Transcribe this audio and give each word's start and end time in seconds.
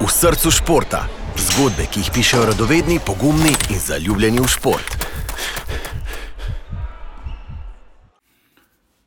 v 0.00 0.08
srcu 0.08 0.48
športa. 0.50 1.04
Zgodbe, 1.36 1.84
ki 1.92 2.00
jih 2.00 2.08
pišejo 2.14 2.46
radovedni, 2.48 2.96
pogumni 3.04 3.52
in 3.68 3.76
zaljubljeni 3.76 4.40
v 4.40 4.48
šport. 4.48 4.94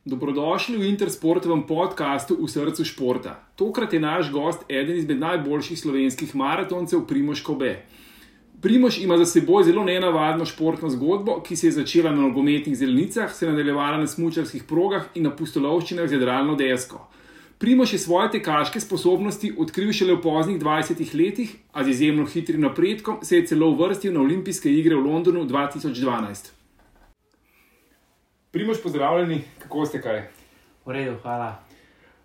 Dobrodošli 0.06 0.78
v 0.78 0.86
Intersportovem 0.92 1.64
podkastu 1.66 2.38
V 2.38 2.46
srcu 2.46 2.86
športa. 2.86 3.42
Tokrat 3.58 3.92
je 3.92 4.00
naš 4.00 4.30
gost 4.30 4.62
eden 4.70 4.94
izmed 4.96 5.18
najboljših 5.18 5.80
slovenskih 5.80 6.36
maratoncev, 6.36 7.02
Primoš 7.10 7.42
Kobe. 7.42 7.82
Primoš 8.62 9.00
ima 9.02 9.18
za 9.18 9.26
seboj 9.26 9.64
zelo 9.64 9.82
nenavadno 9.84 10.46
športno 10.46 10.90
zgodbo, 10.94 11.40
ki 11.42 11.56
se 11.56 11.66
je 11.66 11.80
začela 11.82 12.14
na 12.14 12.22
nogometnih 12.22 12.76
zelenicah, 12.76 13.34
se 13.34 13.46
je 13.46 13.50
nadaljevala 13.50 13.98
na 13.98 14.06
smočarskih 14.06 14.62
progah 14.62 15.10
in 15.14 15.26
na 15.26 15.34
pustolovščinah 15.34 16.06
z 16.06 16.20
jadralno 16.20 16.54
desko. 16.54 17.08
Primoš 17.58 17.92
je 17.92 17.98
svoje 17.98 18.30
tekaške 18.30 18.80
sposobnosti 18.80 19.52
odkril 19.58 19.92
šele 19.92 20.16
v 20.16 20.22
poznih 20.22 20.58
20 20.60 21.14
letih, 21.14 21.56
a 21.72 21.84
z 21.84 21.88
izjemno 21.88 22.26
hitrim 22.26 22.60
napredkom 22.60 23.18
se 23.22 23.36
je 23.36 23.46
celo 23.46 23.70
uvrstil 23.70 24.12
na 24.12 24.20
olimpijske 24.20 24.70
igre 24.70 24.96
v 24.96 25.06
Londonu 25.06 25.44
2012. 25.44 26.50
Primoš, 28.50 28.82
pozdravljeni, 28.82 29.40
kako 29.58 29.86
ste 29.86 30.02
kaj? 30.02 30.22
V 30.86 30.92
redu, 30.92 31.16
hvala. 31.22 31.62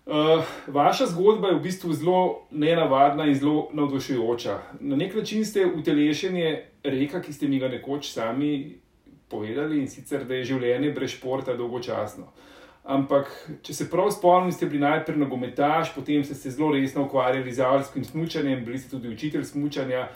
Uh, 0.06 0.42
vaša 0.66 1.06
zgodba 1.06 1.48
je 1.48 1.54
v 1.54 1.62
bistvu 1.62 1.92
zelo 1.92 2.46
nenavadna 2.50 3.26
in 3.26 3.34
zelo 3.34 3.68
navdušujoča. 3.72 4.58
Na 4.80 4.96
nek 4.96 5.14
način 5.14 5.44
ste 5.44 5.66
utelešenje 5.66 6.64
reka, 6.82 7.22
ki 7.22 7.32
ste 7.32 7.48
mi 7.48 7.58
ga 7.58 7.68
nekoč 7.68 8.10
sami 8.10 8.78
povedali, 9.28 9.78
in 9.78 9.88
sicer, 9.88 10.24
da 10.24 10.34
je 10.34 10.44
življenje 10.44 10.90
brez 10.90 11.14
športa 11.14 11.54
dolgočasno. 11.54 12.24
Uh, 12.24 12.49
Ampak, 12.84 13.28
če 13.62 13.74
se 13.74 13.86
prav 13.90 14.08
spomnim, 14.10 14.52
ste 14.52 14.66
bili 14.66 14.80
najprej 14.80 15.18
nogometaš, 15.20 15.92
potem 15.94 16.24
ste 16.24 16.34
se 16.34 16.50
zelo 16.50 16.72
resno 16.72 17.04
ukvarjali 17.04 17.52
z 17.52 17.60
avtorskim 17.60 18.04
smutkanjem, 18.04 18.64
bili 18.64 18.78
ste 18.78 18.90
tudi 18.90 19.08
učitelj 19.08 19.44
smutanja. 19.44 20.08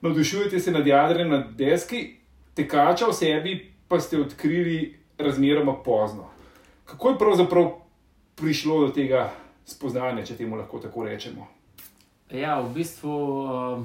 Navdušujete 0.00 0.60
se 0.60 0.72
nad 0.72 0.86
jadrem 0.86 1.30
na 1.30 1.40
deski, 1.56 2.18
tekača 2.54 3.08
v 3.08 3.14
sebi 3.16 3.54
pa 3.88 4.00
ste 4.00 4.20
odkrili 4.20 4.98
razmeroma 5.18 5.74
pozno. 5.82 6.28
Kako 6.84 7.08
je 7.08 7.18
pravzaprav 7.18 7.70
prišlo 8.34 8.80
do 8.80 8.88
tega 8.92 9.30
spoznanja, 9.66 10.24
če 10.24 10.36
temu 10.36 10.56
lahko 10.56 10.78
tako 10.78 11.04
rečemo? 11.04 11.48
Ja, 12.30 12.60
v 12.60 12.74
bistvu 12.76 13.08
uh, 13.08 13.80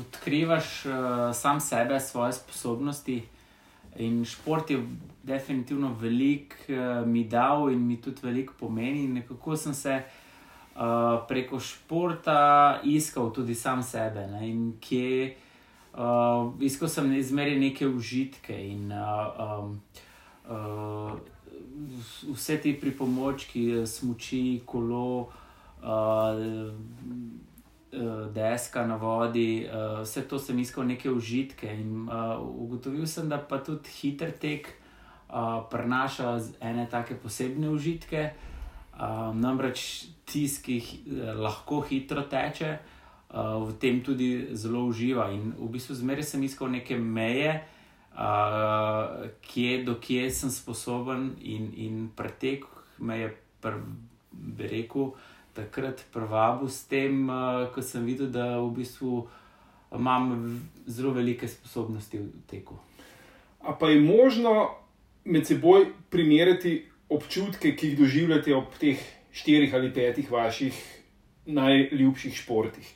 odkrivaš 0.00 0.84
uh, 0.86 0.94
sam 1.34 1.60
sebe, 1.60 2.00
svoje 2.00 2.36
sposobnosti. 2.36 3.22
In 3.98 4.24
šport 4.24 4.70
je 4.70 4.80
definitivno 5.22 5.94
velik 6.00 6.54
uh, 6.68 7.06
mi 7.06 7.24
dal 7.24 7.70
in 7.72 7.86
mi 7.86 7.96
tudi 8.00 8.20
veliko 8.22 8.54
pomeni. 8.58 9.08
Nekako 9.08 9.56
sem 9.56 9.74
se 9.74 10.02
uh, 10.76 10.82
preko 11.28 11.60
športa 11.60 12.80
iskal 12.84 13.32
tudi 13.32 13.54
sam 13.54 13.82
sebe 13.82 14.26
ne? 14.26 14.48
in 14.48 14.72
kje 14.80 15.36
uh, 15.94 16.52
iskal 16.60 16.88
sem 16.88 17.12
izmeri 17.16 17.58
neke 17.58 17.88
užitke 17.88 18.56
in 18.68 18.92
uh, 18.92 19.60
um, 19.64 19.80
uh, 20.50 21.12
vse 22.32 22.60
te 22.62 22.72
pripomočki, 22.80 23.86
smoči, 23.86 24.60
kolo. 24.66 25.28
Uh, 25.82 27.45
deska 28.32 28.86
na 28.86 28.96
vodi, 28.96 29.66
uh, 29.66 30.02
vse 30.02 30.26
to 30.28 30.38
sem 30.38 30.58
iskal 30.58 30.86
neke 30.86 31.10
užitke. 31.10 31.68
In 31.70 32.08
uh, 32.08 32.40
ugotovil 32.40 33.06
sem, 33.06 33.28
da 33.28 33.38
pa 33.38 33.58
tudi 33.58 33.90
hiter 34.00 34.32
tek 34.40 34.74
prenaša 35.70 36.36
ene 36.62 36.86
take 36.90 37.16
posebne 37.18 37.68
užitke. 37.74 38.30
Namreč 39.34 40.06
tisti, 40.24 40.78
ki 40.80 41.32
lahko 41.34 41.80
hitro 41.84 42.22
teče, 42.30 42.70
v 43.34 43.74
tem 43.82 43.98
tudi 44.06 44.54
zelo 44.54 44.86
uživa. 44.86 45.26
In 45.34 45.50
v 45.58 45.68
bistvu 45.74 45.98
zmeraj 45.98 46.30
sem 46.30 46.46
iskal 46.46 46.70
neke 46.70 46.96
meje, 46.96 47.58
uh, 48.14 49.26
kje 49.42 49.82
do 49.84 49.98
kje 50.00 50.30
sem 50.30 50.50
sposoben, 50.54 51.34
in, 51.42 51.72
in 51.74 52.06
pretek 52.16 52.64
me 53.02 53.18
je, 53.18 53.32
bi 54.30 54.70
rekel, 54.70 55.10
uh, 55.10 55.35
takrat 55.56 56.04
prvabil 56.12 56.68
s 56.68 56.84
tem, 56.90 57.24
uh, 57.28 57.66
ko 57.74 57.82
sem 57.82 58.04
videl, 58.04 58.28
da 58.32 58.56
v 58.60 58.70
bistvu 58.76 59.24
imam 59.96 60.60
zelo 60.86 61.14
velike 61.16 61.48
sposobnosti 61.48 62.18
v 62.18 62.28
teku. 62.50 62.76
A 63.64 63.72
pa 63.72 63.90
je 63.90 64.00
možno 64.00 64.70
med 65.24 65.46
seboj 65.46 65.88
primerjati 66.10 66.84
občutke, 67.08 67.74
ki 67.76 67.92
jih 67.92 67.98
doživljate 67.98 68.54
ob 68.54 68.76
teh 68.78 69.00
štirih 69.32 69.74
ali 69.74 69.94
petih 69.94 70.30
vaših 70.30 70.76
najljubših 71.46 72.36
športih? 72.36 72.86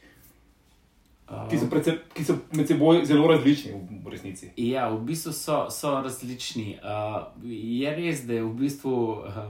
Ki 1.50 1.58
so, 1.58 1.68
predvsem, 1.70 2.00
ki 2.10 2.24
so 2.26 2.34
med 2.58 2.66
seboj 2.66 3.04
zelo 3.06 3.28
različni, 3.30 3.76
v 4.02 4.10
resnici. 4.10 4.48
Ja, 4.58 4.88
v 4.90 4.98
bistvu 5.06 5.30
so, 5.32 5.58
so 5.70 5.92
različni. 6.02 6.80
Uh, 6.82 7.28
je 7.46 7.92
res, 7.94 8.24
da 8.26 8.40
je 8.40 8.42
v 8.42 8.54
bistvu 8.58 8.94
uh, 9.22 9.44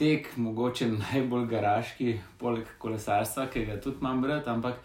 tek, 0.00 0.32
mogoče 0.36 0.88
najbolj 0.96 1.46
garaški, 1.50 2.16
poleg 2.40 2.68
kolesarstva, 2.80 3.46
ki 3.52 3.66
ga 3.68 3.78
tudi 3.84 4.00
imam 4.00 4.24
rad, 4.24 4.48
ampak 4.48 4.80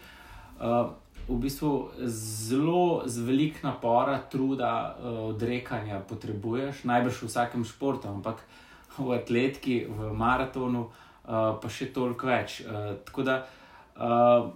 uh, 0.60 0.92
v 1.28 1.38
bistvu 1.42 1.72
zelo 2.04 3.02
z 3.08 3.24
velik 3.24 3.62
napora, 3.64 4.18
truda, 4.30 4.72
uh, 4.92 5.18
odrekanja 5.30 6.02
potrebuješ, 6.08 6.84
najbrž 6.84 7.22
v 7.24 7.30
vsakem 7.32 7.64
športu, 7.64 8.12
ampak 8.12 8.44
v 8.98 9.12
atletiki, 9.16 9.84
v 9.88 10.12
maratonu, 10.16 10.86
uh, 10.88 11.56
pa 11.60 11.72
še 11.72 11.88
toliko 11.96 12.28
več. 12.28 12.60
Uh, 12.66 12.92
tako 13.08 13.24
da 13.24 13.38
uh, 13.96 14.52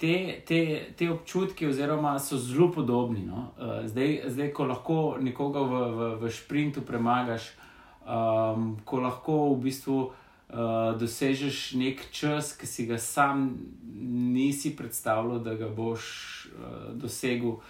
te, 0.00 0.14
te, 0.48 0.60
te 0.96 1.08
občutki 1.12 1.68
oziroma, 1.68 2.18
so 2.20 2.36
zelo 2.40 2.68
podobni. 2.72 3.24
No? 3.24 3.50
Uh, 3.56 3.80
zdaj, 3.88 4.28
zdaj, 4.36 4.52
ko 4.56 4.68
lahko 4.68 5.00
nekoga 5.20 5.64
v, 5.64 5.82
v, 5.96 6.12
v 6.20 6.32
sprintu 6.36 6.84
premagaš 6.84 7.50
um, 8.10 8.76
ko 8.84 9.00
lahko 9.00 9.54
v 9.54 9.60
bistvu 9.68 9.98
uh, 10.10 10.98
dosežeš 10.98 11.74
nek 11.78 12.02
čas, 12.10 12.54
ki 12.58 12.66
si 12.66 12.86
ga 12.86 12.98
sam 12.98 13.54
nisi 14.34 14.74
predstavljal, 14.76 15.38
da 15.38 15.54
ga 15.54 15.68
boš 15.68 16.02
uh, 16.50 16.90
dosegel. 16.94 17.60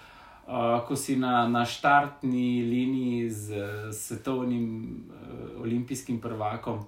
Uh, 0.50 0.80
ko 0.82 0.96
si 0.98 1.14
na, 1.14 1.46
na 1.46 1.62
štartni 1.62 2.62
liniji 2.66 3.30
z 3.30 3.46
uh, 3.54 3.92
svetovnim 3.94 4.66
uh, 5.06 5.60
olimpijskim 5.62 6.18
prvakom, 6.20 6.80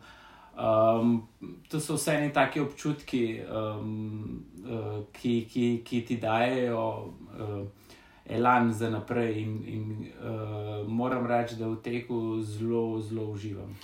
um, 0.59 1.29
to 1.69 1.79
so 1.81 1.95
vse 1.95 2.17
neki 2.21 2.35
taki 2.35 2.61
občutki, 2.61 3.39
um, 3.47 4.43
uh, 4.67 5.05
ki, 5.13 5.47
ki, 5.47 5.69
ki 5.85 6.03
ti 6.09 6.19
dajo. 6.19 7.13
Uh, 7.39 7.82
elan 8.33 8.73
za 8.73 8.91
naprej. 8.91 9.43
In, 9.43 9.65
in 9.67 10.07
uh, 10.21 10.89
moram 10.89 11.27
reči, 11.27 11.57
da 11.57 11.69
v 11.69 11.77
teku 11.83 12.41
zelo, 12.43 13.01
zelo 13.01 13.31
uživam. 13.31 13.77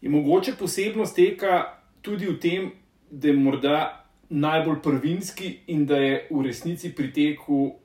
Je 0.00 0.10
mogoče 0.10 0.56
posebnost 0.58 1.16
teka 1.16 1.78
tudi 2.02 2.26
v 2.26 2.38
tem, 2.40 2.70
da 3.10 3.28
je 3.28 3.36
morda 3.36 4.04
najbolj 4.28 4.82
prvinski 4.82 5.58
in 5.66 5.86
da 5.86 5.96
je 5.96 6.28
v 6.30 6.42
resnici 6.42 6.94
pri 6.94 7.12
teku 7.12 7.76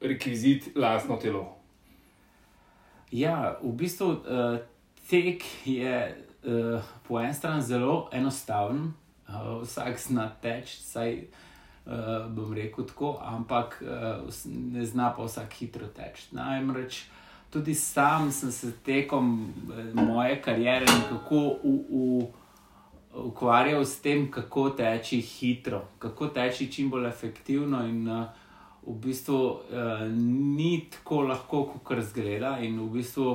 rekvizit 0.00 0.76
lastno 0.76 1.16
telo. 1.16 1.56
Ja, 3.12 3.56
v 3.62 3.72
bistvu 3.72 4.06
uh, 4.12 4.58
tek 5.10 5.44
je 5.64 5.96
uh, 6.44 6.82
po 7.08 7.20
eni 7.20 7.34
strani 7.34 7.62
zelo 7.62 8.08
enostaven, 8.12 8.92
uh, 9.28 9.62
vsak 9.62 9.98
zna 10.00 10.28
teč, 10.42 10.76
saj 10.84 11.12
uh, 11.14 11.45
bom 12.28 12.54
rekel 12.54 12.86
tako, 12.86 13.18
ampak 13.22 13.82
uh, 13.82 14.26
ne 14.46 14.86
zna 14.86 15.12
pa 15.16 15.24
vsak 15.24 15.52
hitro 15.52 15.86
teči. 15.86 16.34
Namreč 16.34 17.04
tudi 17.50 17.74
sam 17.74 18.32
sem 18.32 18.52
se 18.52 18.72
tekom 18.84 19.52
uh, 19.68 19.94
moje 19.94 20.40
kariere 20.42 20.86
nekako 20.86 21.58
ukvarjal 23.14 23.84
s 23.84 24.00
tem, 24.00 24.30
kako 24.30 24.70
teči 24.70 25.20
hitro, 25.20 25.84
kako 25.98 26.28
teči 26.28 26.72
čim 26.72 26.90
bolj 26.90 27.08
efektivno. 27.08 27.86
In, 27.86 28.08
uh, 28.08 28.26
V 28.86 28.92
bistvu 29.02 29.34
uh, 29.34 30.06
ni 30.46 30.86
tako 30.90 31.24
lahko, 31.26 31.64
kot 31.66 31.96
razgleda. 31.98 32.52
In 32.62 32.78
v 32.78 33.00
bistvu, 33.00 33.32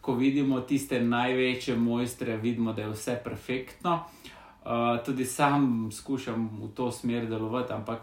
ko 0.00 0.14
vidimo 0.14 0.60
tiste 0.60 1.00
največje 1.02 1.74
mojstre, 1.76 2.36
vidimo, 2.36 2.70
da 2.72 2.82
je 2.82 2.92
vse 2.92 3.16
perfektno. 3.24 3.94
Uh, 3.94 4.41
uh, 4.64 5.04
tudi 5.04 5.24
sam 5.24 5.90
skušam 5.92 6.50
v 6.62 6.68
to 6.74 6.92
smer 6.92 7.26
delovati, 7.26 7.72
ampak 7.72 8.00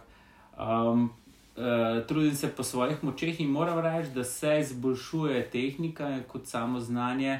um, 0.59 1.09
uh, 1.57 2.05
trudim 2.07 2.35
se 2.35 2.47
po 2.47 2.63
svojih 2.63 3.03
močeh 3.03 3.41
in 3.41 3.51
moram 3.51 3.79
reči, 3.79 4.09
da 4.15 4.23
se 4.23 4.59
izboljšuje 4.59 5.49
tehnika 5.49 6.19
kot 6.27 6.47
samo 6.47 6.79
znanje. 6.79 7.39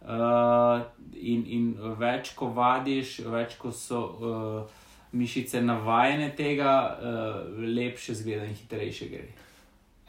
Uh, 0.00 0.80
in, 1.12 1.44
in 1.46 1.64
več, 2.00 2.32
ko 2.32 2.46
vadiš, 2.56 3.18
več, 3.28 3.58
ko 3.60 3.68
so 3.72 3.98
uh, 4.00 4.78
mišice 5.12 5.60
navajene 5.60 6.30
tega, 6.36 6.72
uh, 6.96 7.58
lepše 7.60 8.14
zgleda 8.14 8.46
in 8.48 8.56
hitrejše 8.56 9.08
gre. 9.12 9.28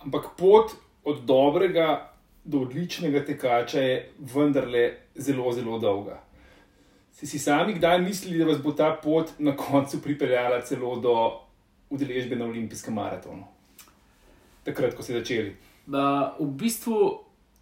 Ampak 0.06 0.32
pot 0.38 0.72
od 1.04 1.26
dobrega 1.28 2.12
do 2.44 2.64
odličnega 2.66 3.26
tekača 3.26 3.80
je 3.80 4.12
vendarle 4.34 4.92
zelo, 5.16 5.52
zelo 5.52 5.80
dolga. 5.80 6.22
Ste 7.22 7.28
si 7.28 7.40
sami 7.40 7.74
kdaj 7.78 8.02
mislili, 8.02 8.40
da 8.40 8.46
vas 8.50 8.58
bo 8.58 8.72
ta 8.74 8.98
pot 9.04 9.30
na 9.40 9.54
koncu 9.56 10.02
pripeljala 10.02 10.62
celo 10.66 10.96
do 11.00 11.38
udeležbe 11.94 12.36
na 12.36 12.46
olimpijskem 12.46 12.94
maratonu? 12.94 13.44
Takrat, 14.66 14.96
ko 14.98 15.06
ste 15.06 15.20
začeli. 15.20 15.52
Uh, 15.86 16.34
v 16.40 16.48
bistvu 16.58 16.98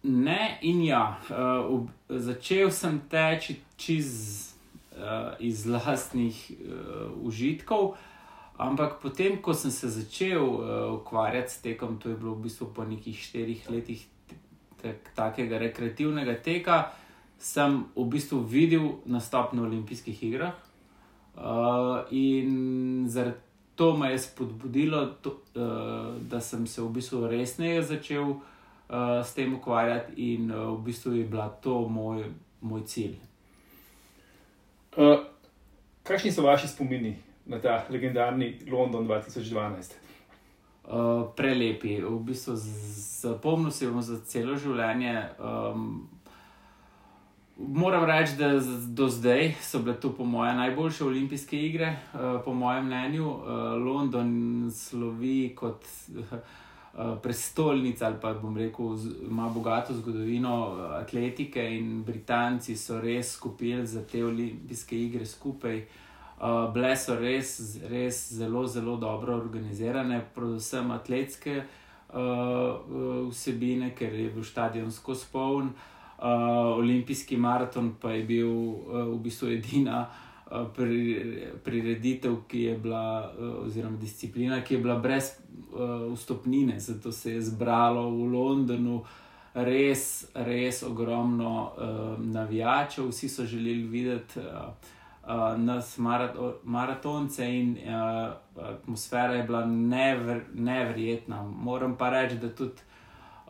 ne 0.08 0.56
in 0.64 0.80
ja. 0.88 1.20
Uh, 1.28 1.84
v, 2.08 2.20
začel 2.24 2.72
sem 2.72 3.02
teči 3.04 3.58
čez 3.76 4.08
uh, 4.96 5.36
iz 5.36 5.66
lastnih 5.68 6.40
uh, 6.56 7.12
užitkov, 7.20 7.98
ampak 8.56 8.96
potem, 9.04 9.42
ko 9.44 9.52
sem 9.52 9.68
se 9.68 9.92
začel 9.92 10.40
uh, 10.40 10.62
ukvarjati 10.96 11.52
s 11.52 11.60
tekom, 11.60 12.00
to 12.00 12.08
je 12.08 12.16
bilo 12.16 12.32
v 12.32 12.48
bistvu 12.48 12.72
po 12.72 12.88
nekih 12.88 13.12
štirih 13.12 13.68
letih 13.68 14.08
takega 15.12 15.60
rekreativnega 15.60 16.40
teka, 16.40 16.96
sem 17.40 17.84
v 17.96 18.04
bistvu 18.04 18.44
videl 18.44 19.00
nastop 19.08 19.54
na 19.56 19.64
olimpijskih 19.64 20.22
igrah. 20.22 20.52
Uh, 21.34 22.04
in 22.10 23.06
zaradi 23.08 23.38
to 23.74 23.96
me 23.96 24.10
je 24.12 24.18
spodbudilo, 24.18 25.06
to, 25.06 25.30
uh, 25.56 26.20
da 26.20 26.40
sem 26.40 26.66
se 26.66 26.82
v 26.82 26.88
bistvu 26.88 27.26
resneje 27.26 27.82
začel 27.82 28.24
uh, 28.28 29.24
s 29.24 29.32
tem 29.34 29.54
ukvarjati, 29.54 30.12
in 30.16 30.50
uh, 30.52 30.76
v 30.76 30.82
bistvu 30.84 31.14
je 31.16 31.24
bila 31.24 31.48
to 31.48 31.88
moj, 31.88 32.24
moj 32.60 32.84
cilj. 32.84 33.16
Uh, 34.96 35.24
kakšni 36.02 36.32
so 36.32 36.44
vaši 36.44 36.68
spomini 36.68 37.16
na 37.46 37.58
ta 37.58 37.86
legendarni 37.88 38.58
London 38.68 39.08
2012? 39.08 39.96
Uh, 40.84 41.32
prelepi, 41.36 42.02
v 42.04 42.20
bistvu 42.20 42.52
zapomnil 43.22 43.70
se 43.72 43.88
bom 43.88 44.02
za 44.02 44.20
celo 44.28 44.60
življenje. 44.60 45.24
Um, 45.40 46.08
Moram 47.68 48.04
reči, 48.04 48.36
da 48.36 48.60
do 48.86 49.08
zdaj 49.08 49.54
so 49.60 49.78
bile 49.78 50.00
to, 50.00 50.12
po 50.16 50.24
mojem, 50.24 50.56
najboljše 50.56 51.04
olimpijske 51.04 51.66
igre, 51.66 51.96
uh, 52.14 52.20
po 52.44 52.54
mojem 52.54 52.86
mnenju. 52.86 53.28
Uh, 53.28 53.44
London 53.86 54.70
slovi 54.74 55.52
kot 55.56 55.84
uh, 56.08 56.24
prestolnica 57.22 58.06
ali 58.06 58.16
pa 58.20 58.32
bom 58.32 58.56
rekel, 58.56 58.96
ima 59.30 59.48
bogato 59.48 59.94
zgodovino 59.94 60.64
atletike 61.00 61.76
in 61.76 62.02
Britanci 62.02 62.76
so 62.76 63.00
res 63.00 63.32
skupili 63.32 63.86
za 63.86 64.06
te 64.06 64.24
olimpijske 64.24 65.02
igre 65.04 65.26
skupaj. 65.26 65.84
Uh, 66.40 66.72
bile 66.72 66.96
so 66.96 67.18
res, 67.20 67.76
res 67.88 68.32
zelo, 68.32 68.66
zelo 68.66 68.96
dobro 68.96 69.36
organizirane, 69.36 70.24
predvsem 70.34 70.90
atletske 70.90 71.62
uh, 72.08 73.28
vsebine, 73.30 73.94
ker 73.94 74.14
je 74.14 74.30
bil 74.30 74.44
stadion 74.44 74.90
skozi 74.90 75.26
poln. 75.32 75.66
Uh, 75.66 75.99
olimpijski 76.22 77.36
maraton 77.36 77.94
pa 78.00 78.12
je 78.12 78.24
bil 78.24 78.48
uh, 78.48 79.06
v 79.14 79.18
bistvu 79.24 79.48
edina 79.48 80.06
uh, 80.50 80.66
prireditev, 81.64 82.36
ki 82.48 82.62
je 82.62 82.78
bila, 82.78 83.32
uh, 83.38 83.64
oziroma 83.64 83.96
disciplina, 83.96 84.60
ki 84.64 84.74
je 84.74 84.80
bila 84.80 84.98
brez 84.98 85.32
uh, 85.72 86.12
vstopnine. 86.12 86.80
Zato 86.80 87.12
se 87.12 87.32
je 87.32 87.42
zbralo 87.42 88.10
v 88.10 88.32
Londonu 88.32 89.04
res, 89.54 90.26
res 90.34 90.82
ogromno 90.82 91.54
uh, 91.62 92.24
navijačev, 92.24 93.08
vsi 93.08 93.28
so 93.28 93.44
želeli 93.44 93.82
videti 93.82 94.38
uh, 94.38 94.44
uh, 95.24 95.58
nas, 95.58 95.98
marato 95.98 96.60
maratonce, 96.64 97.48
in 97.58 97.78
uh, 97.78 98.32
atmosfera 98.56 99.34
je 99.34 99.42
bila 99.42 99.64
never 99.66 100.40
neverjetna. 100.54 101.42
Moram 101.42 101.96
pa 101.96 102.10
reči, 102.10 102.36
da 102.36 102.48
tudi 102.48 102.90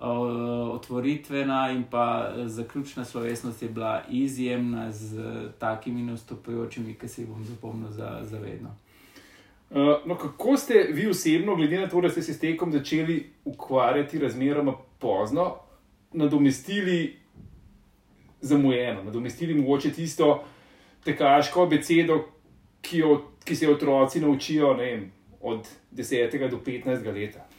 otvoritvena 0.00 1.70
in 1.70 1.84
pa 1.90 2.32
zaključna 2.46 3.04
slovesnost 3.04 3.62
je 3.62 3.68
bila 3.68 4.02
izjemna 4.10 4.92
z 4.92 5.22
takimi 5.58 6.02
nastopajočimi, 6.02 6.94
ki 6.94 7.08
se 7.08 7.22
jih 7.22 7.28
bom 7.28 7.44
zapomnil 7.44 7.90
za, 7.90 8.20
za 8.22 8.38
vedno. 8.38 8.76
Uh, 9.70 9.76
no, 10.06 10.14
kako 10.14 10.56
ste 10.56 10.74
vi 10.92 11.06
osebno, 11.10 11.56
glede 11.56 11.80
na 11.80 11.88
to, 11.88 12.00
da 12.00 12.08
ste 12.08 12.22
se 12.22 12.34
s 12.34 12.38
tekom 12.38 12.72
začeli 12.72 13.30
ukvarjati 13.44 14.18
razmeroma 14.18 14.74
pozno, 14.98 15.56
nadomestili 16.12 17.16
zamujeno, 18.40 19.02
nadomestili 19.02 19.54
mogoče 19.54 19.92
tisto 19.92 20.44
tekaško 21.04 21.66
besedo, 21.66 22.24
ki, 22.80 22.98
jo, 22.98 23.22
ki 23.44 23.56
se 23.56 23.64
jo 23.64 23.72
otroci 23.72 24.20
naučijo 24.20 24.72
vem, 24.72 25.12
od 25.40 25.68
10 25.92 26.50
do 26.50 26.58
15 26.66 27.14
let? 27.14 27.49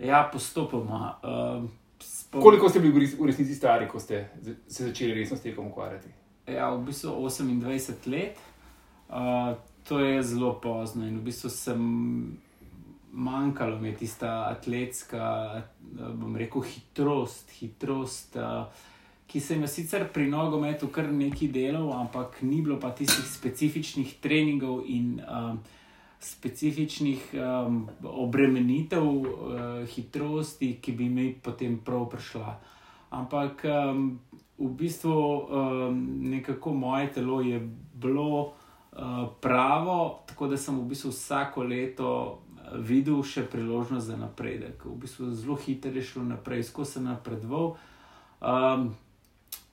Ja, 0.00 0.28
postopoma. 0.32 1.18
Uh, 1.22 1.68
spom... 2.00 2.42
Koliko 2.42 2.68
ste 2.68 2.80
bili 2.80 3.06
v 3.06 3.26
resnici 3.26 3.54
stari, 3.54 3.88
ko 3.88 4.00
ste 4.00 4.28
se 4.68 4.86
začeli 4.86 5.14
resno 5.14 5.36
s 5.36 5.44
tekom 5.44 5.66
ukvarjati? 5.66 6.08
Ja, 6.46 6.70
v 6.74 6.84
bistvu 6.88 7.10
28 7.10 8.08
let. 8.10 8.38
Uh, 9.08 9.56
to 9.88 10.00
je 10.00 10.22
zelo 10.22 10.54
pozno 10.60 11.06
in 11.06 11.18
v 11.18 11.22
bistvu 11.28 11.50
sem 11.50 11.80
manjkalo 13.12 13.78
mi 13.78 13.90
tista 13.96 14.46
atletska, 14.50 15.62
bom 16.14 16.36
rekel, 16.36 16.62
hitrost, 16.62 17.50
hitrost. 17.58 18.36
Uh, 18.36 18.64
Ki 19.30 19.38
sem 19.38 19.60
jo 19.62 19.68
sicer 19.70 20.08
pri 20.10 20.24
nogometu 20.26 20.88
kar 20.90 21.06
nekaj 21.06 21.52
delal, 21.54 21.92
ampak 21.94 22.40
ni 22.42 22.64
bilo 22.66 22.80
pa 22.82 22.90
tistih 22.90 23.22
specifičnih 23.30 24.16
treningov 24.18 24.82
in 24.90 25.20
uh, 25.22 25.54
specifičnih 26.20 27.34
um, 27.34 27.88
obremenitev 28.04 29.04
uh, 29.04 29.26
hitrosti, 29.88 30.76
ki 30.82 30.92
bi 30.92 31.08
mi 31.08 31.32
potem 31.42 31.78
prav 31.84 32.08
prišla. 32.12 32.58
Ampak 33.10 33.64
um, 33.64 34.20
v 34.58 34.68
bistvu 34.68 35.12
um, 35.12 36.02
nekako 36.30 36.74
moje 36.74 37.12
telo 37.12 37.40
je 37.40 37.60
bilo 37.94 38.40
uh, 38.40 38.52
pravo, 39.40 40.22
tako 40.26 40.46
da 40.46 40.56
sem 40.56 40.76
v 40.80 40.84
bistvu 40.92 41.10
vsako 41.10 41.64
leto 41.64 42.42
videl 42.76 43.22
še 43.24 43.46
priložnost 43.50 44.06
za 44.06 44.16
napredek. 44.16 44.84
V 44.84 44.98
bistvu 45.00 45.30
zelo 45.32 45.56
hitro 45.56 45.90
je 45.90 46.04
šlo 46.04 46.22
naprej, 46.22 46.68
skozi 46.68 46.98
sem 46.98 47.08
napredoval. 47.08 47.76
Um, 48.40 48.92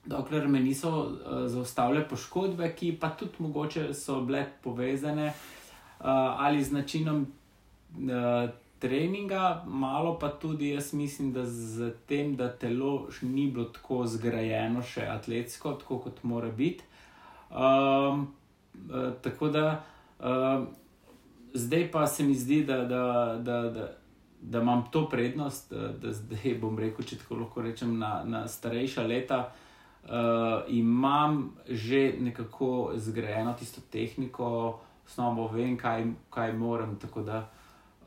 Dokler 0.08 0.48
me 0.48 0.60
niso 0.64 0.88
uh, 0.88 1.44
zaustavile 1.52 2.06
poškodbe, 2.08 2.72
ki 2.72 2.94
pa 2.96 3.10
tudi 3.12 3.44
mogoče 3.44 3.90
so 3.92 4.22
bile 4.24 4.46
povezane 4.64 5.26
uh, 5.28 5.57
ali 5.98 6.64
z 6.64 6.72
načinom 6.72 7.26
uh, 7.26 8.50
treninga, 8.78 9.64
malo 9.66 10.18
pa 10.18 10.28
tudi 10.28 10.68
jaz 10.68 10.92
mislim, 10.92 11.32
da 11.32 11.46
z 11.46 11.92
tem, 12.06 12.36
da 12.36 12.48
telo 12.52 13.08
ni 13.22 13.50
bilo 13.50 13.64
tako 13.64 14.06
zgrajeno, 14.06 14.82
še 14.82 15.06
atletsko, 15.10 15.72
tako 15.82 15.98
kot 15.98 16.22
mora 16.22 16.50
biti. 16.50 16.84
Um, 17.50 18.28
uh, 18.90 19.12
tako 19.22 19.48
da 19.48 19.84
uh, 20.20 20.66
zdaj 21.54 21.90
pa 21.90 22.06
se 22.06 22.24
mi 22.24 22.34
zdi, 22.34 22.64
da. 22.64 22.84
da, 22.84 23.38
da, 23.42 23.62
da 23.70 23.94
Da 24.42 24.60
imam 24.62 24.84
to 24.92 25.08
prednost, 25.10 25.72
da 25.74 26.12
zdaj 26.14 26.52
bom 26.62 26.76
rekel, 26.78 27.02
če 27.04 27.16
tako 27.18 27.40
lahko 27.40 27.62
rečem, 27.62 27.96
na, 27.98 28.22
na 28.22 28.44
starejša 28.48 29.02
leta, 29.02 29.38
uh, 30.04 30.62
imam 30.70 31.56
že 31.66 32.14
nekako 32.20 32.92
zgrajeno 32.94 33.56
tisto 33.58 33.82
tehniko, 33.90 34.78
osnovo 35.08 35.48
vem, 35.48 35.76
kaj, 35.76 36.06
kaj 36.30 36.52
moram. 36.52 36.98
Tako 37.00 37.22
da 37.22 37.50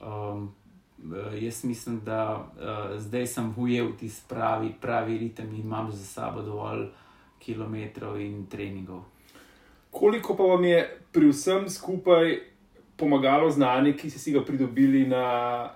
um, 0.01 0.51
jaz 1.41 1.63
mislim, 1.63 2.01
da 2.05 2.37
uh, 2.37 2.99
zdaj 2.99 3.27
sem 3.27 3.53
ujel 3.57 3.91
tisti 3.99 4.25
pravi, 4.29 4.73
pravi 4.81 5.17
ritem 5.17 5.49
in 5.49 5.61
imam 5.61 5.91
za 5.91 6.05
sabo 6.05 6.41
dovolj 6.41 6.87
kilometrov 7.39 8.21
in 8.21 8.45
treningov. 8.45 9.01
Koliko 9.91 10.35
pa 10.35 10.43
vam 10.43 10.63
je 10.63 10.99
pri 11.11 11.29
vsem 11.29 11.69
skupaj 11.69 12.39
pomagalo 12.97 13.49
znanje, 13.49 13.95
ki 13.97 14.09
ste 14.09 14.19
si 14.19 14.31
ga 14.31 14.45
pridobili 14.45 15.07
na, 15.07 15.25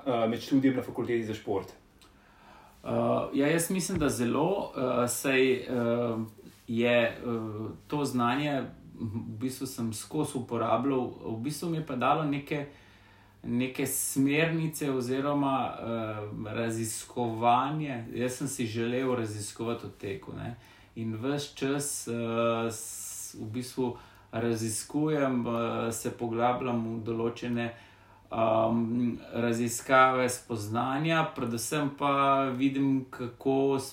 uh, 0.05 0.29
med 0.29 0.41
študijem 0.41 0.75
na 0.75 0.83
fakulteti 0.83 1.25
za 1.25 1.33
šport? 1.33 1.73
Uh, 2.83 2.89
ja, 3.33 3.47
jaz 3.47 3.71
mislim, 3.71 3.99
da 3.99 4.09
zelo, 4.09 4.71
uh, 4.77 5.09
saj 5.09 5.53
uh, 5.53 6.21
je 6.67 7.17
uh, 7.25 7.69
to 7.87 8.05
znanje 8.05 8.63
v 8.99 9.37
bistvu 9.39 9.67
sem 9.67 9.93
skozi 9.93 10.37
uporabljal, 10.37 11.11
v 11.25 11.37
bistvu 11.43 11.69
mi 11.69 11.77
je 11.77 11.85
pa 11.85 11.95
dalo 11.95 12.23
neke, 12.23 12.65
neke 13.43 13.87
smernice 13.87 14.91
oziroma 14.91 15.73
uh, 15.73 16.53
raziskovanje. 16.53 18.05
Jaz 18.13 18.37
sem 18.37 18.47
si 18.47 18.65
želel 18.65 19.15
raziskovati 19.15 19.85
od 19.85 19.97
teku 19.97 20.33
ne? 20.33 20.55
in 20.95 21.15
vse 21.21 21.55
čas 21.55 22.07
uh, 22.07 22.15
v 23.41 23.51
bistvu 23.51 23.97
raziskujem, 24.31 25.45
uh, 25.47 25.55
se 25.91 26.11
poglabljam 26.11 26.87
v 26.95 27.03
določene. 27.03 27.73
Um, 28.35 29.19
raziskave, 29.31 30.25
spoznanja, 30.29 31.21
predvsem 31.35 31.91
pa 31.97 32.49
vidim, 32.57 33.05
kako 33.09 33.77
uh, 33.77 33.83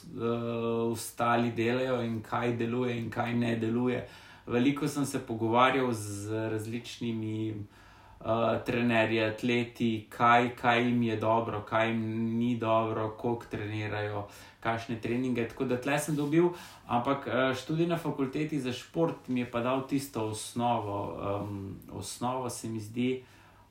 ostali 0.88 1.52
delajo 1.52 2.00
in 2.02 2.22
kaj 2.24 2.56
deluje, 2.56 2.96
in 2.96 3.10
kaj 3.10 3.34
ne 3.38 3.52
deluje. 3.60 4.00
Uh, 4.00 4.31
Veliko 4.46 4.88
sem 4.88 5.06
se 5.06 5.18
pogovarjal 5.26 5.92
z 5.92 6.48
različnimi 6.50 7.54
uh, 7.54 8.26
trenerji, 8.66 9.20
atleti, 9.20 10.06
kaj, 10.10 10.56
kaj 10.56 10.82
jim 10.82 11.02
je 11.02 11.16
dobro, 11.16 11.62
kaj 11.62 11.88
jim 11.88 12.02
ni 12.38 12.56
dobro, 12.56 13.10
koliko 13.18 13.46
trenirajo, 13.50 14.26
kakšne 14.60 15.00
treninge. 15.00 15.48
Tako 15.48 15.64
da 15.64 15.80
tle 15.80 15.98
sem 15.98 16.16
dobil, 16.16 16.48
ampak 16.86 17.26
uh, 17.26 17.56
študij 17.56 17.86
na 17.86 17.98
fakulteti 17.98 18.60
za 18.60 18.72
šport 18.72 19.28
mi 19.28 19.40
je 19.40 19.50
pa 19.50 19.60
dal 19.60 19.86
tisto 19.86 20.26
osnovo. 20.26 21.18
Um, 21.42 21.76
osnovo 21.92 22.50
se 22.50 22.68
mi 22.68 22.80
zdi, 22.80 23.22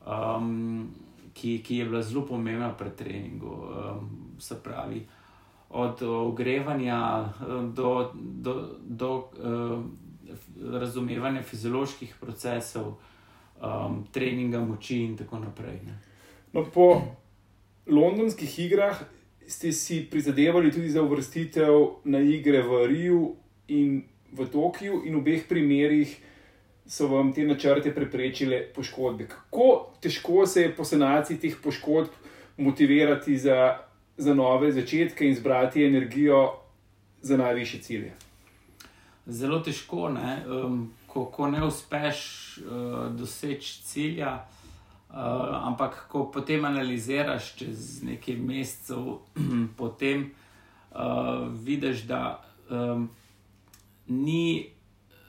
um, 0.07 0.91
ki, 1.33 1.63
ki 1.63 1.77
je 1.77 1.85
bila 1.85 2.01
zelo 2.01 2.25
pomembna 2.25 2.73
pri 2.73 2.95
treningu. 2.97 3.55
Um, 3.55 4.09
se 4.39 4.63
pravi, 4.63 5.05
od 5.69 6.01
ogrevanja 6.01 7.29
do, 7.75 8.11
do, 8.13 8.69
do 8.87 9.29
um, 9.43 9.97
razumevanja 10.79 11.43
fizioloških 11.43 12.15
procesov, 12.19 12.93
um, 13.61 14.03
treninga 14.11 14.59
moči 14.59 15.03
in 15.03 15.17
tako 15.17 15.39
naprej. 15.39 15.79
No, 16.53 16.65
po 16.73 17.01
londonskih 17.87 18.59
igrah 18.59 19.01
ste 19.47 19.71
si 19.71 20.07
prizadevali 20.11 20.71
tudi 20.71 20.89
za 20.89 21.01
uvrstitev 21.01 22.03
na 22.03 22.19
igre 22.19 22.61
v 22.61 22.87
Riju 22.87 23.35
in 23.67 24.03
v 24.31 24.47
Tokiu, 24.47 25.01
in 25.05 25.15
v 25.15 25.19
obeh 25.19 25.47
primerih 25.47 26.11
so 26.87 27.07
vam 27.07 27.33
te 27.33 27.43
načrte 27.43 27.93
preprečile 27.95 28.63
poškodbe. 28.75 29.27
Kako 29.27 29.93
težko 30.01 30.45
se 30.47 30.61
je 30.61 30.75
po 30.75 30.83
sanaciji 30.83 31.37
teh 31.37 31.55
poškodb 31.63 32.09
motivirati 32.57 33.37
za, 33.37 33.77
za 34.17 34.33
nove 34.33 34.71
začetke 34.71 35.27
in 35.27 35.35
zbrati 35.35 35.85
energijo 35.85 36.59
za 37.21 37.37
najvišje 37.37 37.79
cilje? 37.79 38.11
Zelo 39.27 39.59
težko, 39.59 40.09
um, 40.09 40.93
ko, 41.07 41.25
ko 41.25 41.47
ne 41.47 41.63
uspeš 41.65 42.21
uh, 42.65 43.15
doseči 43.15 43.83
cilja. 43.83 44.39
Uh, 45.11 45.67
ampak, 45.67 46.05
ko 46.07 46.29
potem 46.31 46.65
analiziraš 46.65 47.51
čez 47.59 47.99
nekaj 48.07 48.37
mesecev, 48.39 49.19
potem 49.79 50.31
uh, 50.91 51.47
vidiš, 51.51 52.05
da 52.07 52.39
um, 52.69 53.09
ni, 54.07 54.71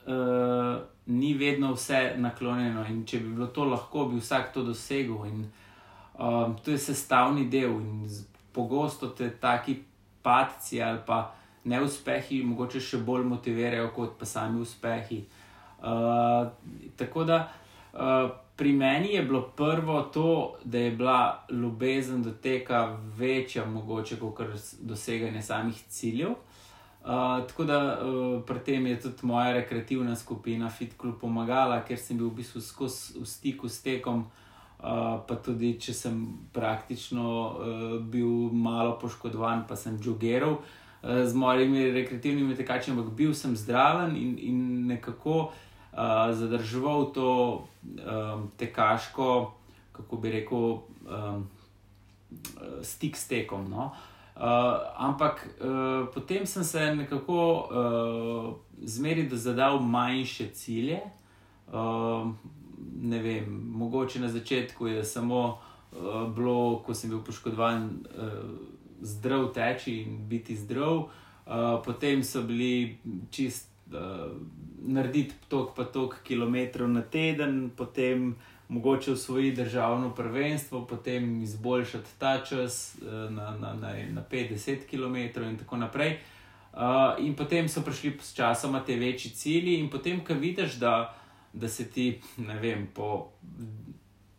uh, 0.07 0.79
ni 1.07 1.35
vedno 1.35 1.75
vse 1.75 2.15
naklonjeno. 2.17 2.87
In 2.89 3.05
če 3.07 3.21
bi 3.21 3.35
bilo 3.35 3.51
to 3.53 3.67
lahko, 3.69 4.07
bi 4.09 4.23
vsak 4.23 4.55
to 4.55 4.65
dosegel. 4.65 5.27
In, 5.27 5.45
um, 6.17 6.57
to 6.65 6.71
je 6.71 6.79
sestavni 6.79 7.49
del. 7.51 7.77
In 7.83 8.07
pogosto 8.53 9.09
te 9.09 9.31
taki 9.41 9.83
padci 10.23 10.83
ali 10.83 11.01
pa 11.07 11.35
neuspehi, 11.65 12.43
mogoče 12.45 12.81
še 12.81 13.03
bolj 13.07 13.27
motivirajo 13.29 13.91
kot 13.95 14.17
pa 14.19 14.27
sami 14.27 14.61
uspehi. 14.63 15.23
Uh, 15.83 16.51
tako 16.97 17.25
da 17.27 17.43
uh, 17.93 18.31
pri 18.57 18.73
meni 18.73 19.15
je 19.15 19.23
bilo 19.23 19.43
prvo 19.57 20.03
to, 20.03 20.55
da 20.65 20.79
je 20.79 20.91
bila 20.91 21.45
ljubezen 21.51 22.23
do 22.23 22.31
tega 22.31 22.99
večja, 23.17 23.67
mogoče 23.67 24.19
kot 24.21 24.43
doseganje 24.81 25.43
samih 25.43 25.83
ciljev. 25.89 26.31
Uh, 27.03 27.43
tako 27.49 27.65
da 27.65 27.79
uh, 27.99 28.43
pri 28.47 28.59
tem 28.65 28.87
je 28.87 29.01
tudi 29.01 29.27
moja 29.27 29.53
rekreativna 29.53 30.17
skupina 30.17 30.71
Fit 30.71 30.95
Club 31.01 31.19
pomagala, 31.21 31.81
ker 31.83 31.99
sem 31.99 32.19
bil 32.19 32.31
v 32.31 32.43
bistvu 32.43 32.61
skozi 32.63 33.19
v 33.19 33.27
stiku 33.27 33.69
s 33.69 33.83
tekom. 33.83 34.27
Uh, 34.83 35.19
pa 35.27 35.37
tudi, 35.39 35.77
če 35.79 35.93
sem 35.95 36.23
praktično 36.53 37.25
uh, 37.25 37.99
bil 38.03 38.51
malo 38.51 38.97
poškodovan, 38.99 39.63
pa 39.69 39.77
sem 39.79 39.99
jogeral 40.03 40.57
uh, 40.59 40.82
z 41.03 41.35
mojimi 41.35 41.91
rekreativnimi 41.91 42.55
tekači, 42.57 42.91
ampak 42.91 43.11
bil 43.19 43.35
sem 43.35 43.57
zdraven 43.57 44.17
in, 44.17 44.39
in 44.39 44.87
nekako 44.87 45.51
uh, 45.93 46.31
zadržal 46.31 47.11
to 47.13 47.67
um, 47.83 48.51
tekaško, 48.57 49.53
kako 49.93 50.17
bi 50.17 50.31
rekel, 50.31 50.79
um, 51.07 51.49
stik 52.83 53.17
s 53.17 53.29
tekom. 53.29 53.71
No? 53.71 53.91
Uh, 54.37 54.43
ampak 54.97 55.49
uh, 55.61 56.07
potem 56.15 56.47
sem 56.47 56.65
se 56.65 56.95
nekako 56.95 57.39
uh, 57.53 58.55
zmeril, 58.87 59.29
da 59.29 59.37
zadal 59.37 59.81
manjše 59.81 60.51
cilje. 60.55 61.01
Uh, 61.73 62.31
ne 63.03 63.19
vem, 63.23 63.63
mogoče 63.75 64.21
na 64.21 64.29
začetku 64.29 64.87
je 64.87 65.05
samo 65.05 65.59
uh, 65.93 66.29
bilo, 66.35 66.79
ko 66.87 66.95
sem 66.95 67.11
bil 67.11 67.21
poškodovan, 67.27 67.91
uh, 68.17 68.72
zdrav 69.03 69.53
teči 69.55 70.01
in 70.03 70.29
biti 70.29 70.57
zdrav, 70.57 70.97
uh, 70.97 71.09
potem 71.85 72.25
so 72.25 72.43
bili 72.43 72.99
čist 73.31 73.69
uh, 73.93 74.31
narediti 74.83 75.35
tok 75.49 75.75
pa 75.77 75.85
tok 75.85 76.23
kilometrov 76.25 76.89
na 76.89 77.03
teden, 77.03 77.71
potem 77.77 78.35
mogoče 78.69 79.13
usvojiti 79.13 79.57
državno 79.57 80.15
prvenstvo, 80.15 80.87
potem 80.87 81.43
izboljšati 81.43 82.11
ta 82.19 82.45
čas 82.45 82.97
na, 83.31 83.51
na, 83.61 83.75
na, 83.75 83.93
na 84.11 84.25
50 84.31 84.87
km 84.91 85.43
in 85.43 85.59
tako 85.59 85.77
naprej. 85.77 86.17
Uh, 86.73 86.81
in 87.21 87.35
potem 87.37 87.69
so 87.69 87.83
prišli 87.85 88.17
s 88.21 88.35
časom 88.35 88.79
te 88.87 88.97
večji 88.97 89.31
cilji, 89.31 89.75
in 89.79 89.91
potem, 89.91 90.25
ko 90.25 90.35
vidiš, 90.35 90.79
da 90.81 91.19
da 91.53 91.69
se 91.69 91.91
ti, 91.91 92.21
ne 92.37 92.59
vem, 92.59 92.89
po 92.95 93.29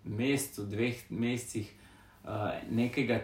mesecu, 0.04 0.66
dveh 0.66 1.04
mesecih 1.10 1.74
uh, 2.24 2.30
nekega 2.72 3.22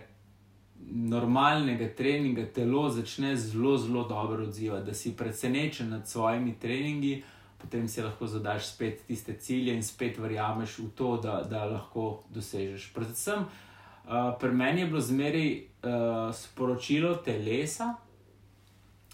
normalnega 0.87 1.89
treninga 1.97 2.45
telo 2.53 2.89
začne 2.89 3.35
zelo, 3.35 3.77
zelo 3.77 4.07
dobro 4.07 4.43
odzivati, 4.43 4.85
da 4.85 4.93
si 4.93 5.17
presenečen 5.17 5.89
nad 5.89 6.07
svojimi 6.07 6.55
treningi, 6.59 7.23
potem 7.57 7.87
si 7.87 8.01
lahko 8.01 8.27
zadaš 8.27 8.73
spet 8.73 9.01
tiste 9.07 9.33
cilje 9.33 9.75
in 9.75 9.83
spet 9.83 10.17
verjameš 10.17 10.79
v 10.79 10.89
to, 10.95 11.17
da, 11.17 11.41
da 11.49 11.65
lahko 11.65 12.23
dosežeš. 12.29 12.93
Predvsem 12.93 13.43
uh, 13.43 14.33
pri 14.39 14.51
meni 14.51 14.81
je 14.81 14.87
bilo 14.87 15.01
zmeraj 15.01 15.51
uh, 15.51 16.35
sporočilo 16.35 17.15
telesa, 17.15 17.93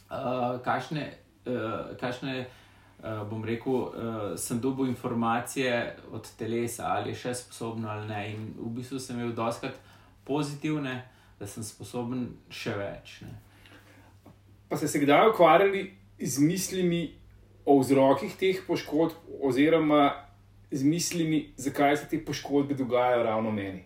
uh, 0.09 0.61
kakšne. 0.63 1.13
Uh, 1.45 1.97
kakšne 2.01 2.45
uh, 3.03 3.21
bom 3.29 3.43
rekel, 3.45 3.73
uh, 3.73 3.91
sem 4.37 4.59
dobil 4.59 4.87
informacije 4.89 5.97
od 6.11 6.29
telesa, 6.37 6.87
ali 6.87 7.11
je 7.13 7.15
še 7.15 7.33
sposobno 7.33 7.89
ali 7.89 8.07
ne. 8.07 8.21
In 8.31 8.47
v 8.57 8.71
bistvu 8.79 8.99
sem 8.99 9.19
imel 9.19 9.33
doskrat 9.37 9.77
pozitivne, 10.25 11.03
da 11.39 11.47
sem 11.47 11.63
sposoben 11.63 12.29
še 12.49 12.75
več. 12.79 13.19
Ne. 13.25 13.33
Pa 14.69 14.79
ste 14.79 14.87
se 14.87 15.01
kdaj 15.03 15.29
ukvarjali 15.33 15.87
z 16.19 16.39
mislimi 16.39 17.01
o 17.65 17.79
vzrokih 17.79 18.35
teh 18.37 18.61
poškodb, 18.67 19.17
oziroma 19.43 20.13
z 20.71 20.83
mislimi, 20.83 21.53
zakaj 21.57 21.97
se 21.97 22.07
te 22.09 22.19
poškodbe 22.25 22.77
dogajajo 22.77 23.23
ravno 23.23 23.51
meni? 23.51 23.83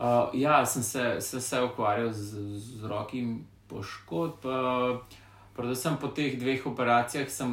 Uh, 0.00 0.32
ja, 0.34 0.64
sem 0.66 0.82
se, 0.82 1.20
se, 1.20 1.40
se 1.40 1.62
ukvarjal 1.62 2.12
z 2.12 2.38
vzroki 2.56 3.24
poškodb. 3.68 4.44
Uh, 4.44 5.00
predvsem 5.56 5.98
po 6.00 6.08
teh 6.08 6.38
dveh 6.40 6.66
operacijah, 6.66 7.28
sem 7.28 7.50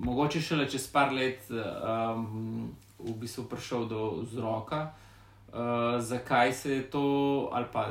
mogoče 0.00 0.40
šele 0.42 0.66
čez 0.70 0.88
par 0.90 1.12
let 1.14 1.46
um, 1.50 2.72
v 2.98 3.14
bistvu 3.20 3.46
prišel 3.52 3.86
do 3.86 4.10
vzroka, 4.24 4.82
uh, 4.88 5.09
zakaj 5.98 6.52
se 6.52 6.72
je 6.72 6.82
to, 6.90 7.48
ali 7.52 7.66
pa 7.72 7.86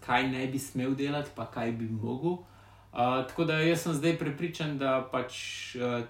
kaj 0.00 0.28
ne 0.28 0.46
bi 0.46 0.58
smel 0.58 0.94
delati, 0.94 1.30
pa 1.34 1.46
kaj 1.46 1.72
bi 1.72 1.88
mogel. 1.88 2.30
Uh, 2.92 3.26
tako 3.28 3.44
da 3.44 3.60
jaz 3.60 3.82
sem 3.82 3.94
zdaj 3.94 4.18
prepričan, 4.18 4.78
da 4.78 5.08
pač. 5.12 5.36
Uh, 5.76 6.04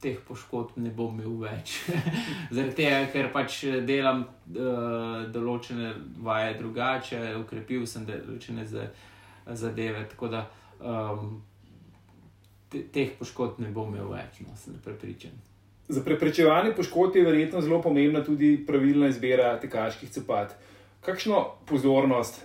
Teh 0.00 0.16
poškodb 0.24 0.78
ne 0.80 0.88
bom 0.88 1.18
imel 1.20 1.34
več, 1.36 1.74
zaradi 2.54 2.72
tega, 2.78 3.02
ker 3.12 3.26
pač 3.28 3.58
delam 3.84 4.22
uh, 4.24 5.26
določene 5.28 5.90
vaje 6.24 6.54
drugače, 6.56 7.18
ukrepil 7.42 7.84
sem 7.84 8.06
določene 8.08 8.64
zadeve. 8.64 10.06
Uh, 10.16 10.38
um, 10.80 11.42
te, 12.72 12.86
teh 12.88 13.12
poškodb 13.18 13.60
ne 13.60 13.74
bom 13.76 13.92
imel 13.92 14.08
več, 14.16 14.40
no, 14.46 14.56
sem 14.56 14.80
prepričan. 14.80 15.36
Za 15.88 16.02
preprečevanje 16.04 16.72
poškodb 16.74 17.16
je 17.16 17.24
verjetno 17.24 17.60
zelo 17.60 17.82
pomembna 17.82 18.24
tudi 18.24 18.56
pravilna 18.66 19.08
izbira 19.08 19.52
tekaških 19.60 20.10
copat. 20.10 20.56
Kakšno 21.00 21.44
pozornost 21.66 22.42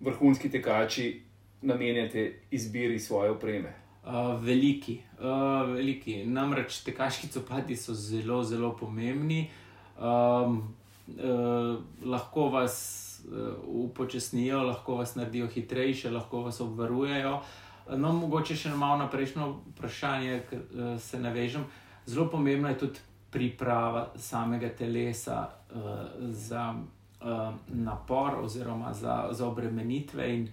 vrhunski 0.00 0.50
tekači 0.50 1.22
namenjate 1.62 2.40
izbiri 2.50 2.98
svoje 2.98 3.30
opreme? 3.30 3.72
Uh, 4.04 4.36
veliki, 4.44 4.98
uh, 5.18 5.74
veliki. 5.74 6.24
Namreč 6.26 6.82
tekaški 6.84 7.28
copati 7.28 7.76
so 7.76 7.94
zelo, 7.94 8.42
zelo 8.44 8.76
pomembni. 8.76 9.50
Um, 9.96 10.74
uh, 11.08 11.80
lahko 12.04 12.48
vas 12.52 12.76
uh, 13.24 13.54
upočasnijo, 13.64 14.62
lahko 14.62 15.00
vas 15.00 15.14
naredijo 15.14 15.48
hitrejše, 15.48 16.10
lahko 16.10 16.42
vas 16.42 16.60
obvarujejo. 16.60 17.34
Uh, 17.34 17.64
No, 17.92 18.14
mogoče 18.16 18.56
še 18.56 18.70
malo 18.72 18.96
na 19.02 19.08
prejšnjo 19.12 19.50
vprašanje, 19.74 20.36
ki 20.48 20.56
uh, 20.56 20.92
se 21.00 21.20
navežem. 21.20 21.66
Zelo 22.06 22.28
pomembna 22.30 22.68
je 22.68 22.78
tudi 22.78 23.00
priprava 23.30 24.08
samega 24.16 24.68
telesa 24.68 25.48
uh, 25.48 25.80
za 26.20 26.74
uh, 26.74 27.54
napor 27.68 28.38
oziroma 28.42 28.92
za, 28.92 29.28
za 29.30 29.46
obremenitve. 29.46 30.34
In, 30.34 30.48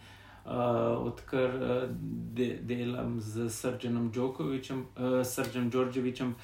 uh, 0.45 0.51
odkar 1.05 1.49
uh, 1.55 1.83
de, 2.33 2.59
delam 2.61 3.19
z 3.21 3.49
Srdžanom 3.49 4.11
Džokovičem, 4.11 4.79
uh, 4.79 5.25
Srdžanom 5.25 5.69
Đorđevičem, 5.69 6.35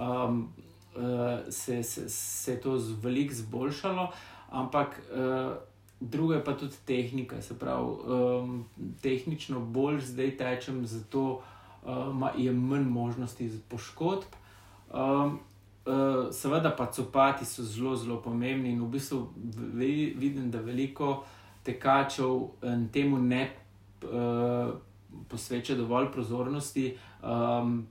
um, 0.00 0.48
uh, 0.96 1.02
se, 1.50 1.82
se, 1.82 2.08
se 2.08 2.52
je 2.52 2.60
to 2.60 2.80
veliko 3.02 3.34
zboljšalo, 3.34 4.10
ampak. 4.50 5.02
Uh, 5.12 5.56
druga 6.00 6.36
je 6.36 6.44
pa 6.44 6.52
tudi 6.52 6.76
tehnika, 6.84 7.42
se 7.42 7.58
pravi, 7.58 7.84
um, 7.84 8.64
tehnično 9.02 9.60
bolj 9.60 10.00
zdaj 10.00 10.36
tečem, 10.36 10.86
zato 10.86 11.42
um, 11.86 12.24
je 12.36 12.52
manj 12.52 12.84
možnosti 12.88 13.50
poškodb. 13.68 14.34
Um, 14.94 15.40
uh, 15.86 16.32
seveda 16.32 16.70
pa 16.76 16.86
copati 16.86 17.44
so 17.44 17.62
zelo, 17.62 17.96
zelo 17.96 18.20
pomembni 18.22 18.70
in 18.70 18.82
v 18.82 18.88
bistvu 18.88 19.28
ve, 19.74 20.14
vidim, 20.16 20.50
da 20.50 20.60
veliko 20.60 21.24
tekačev 21.64 22.30
um, 22.30 22.88
temu 22.92 23.18
ne 23.18 23.50
uh, 24.02 24.70
posveča 25.28 25.74
dovolj 25.74 26.12
pozornosti. 26.12 26.96
Um, 27.22 27.86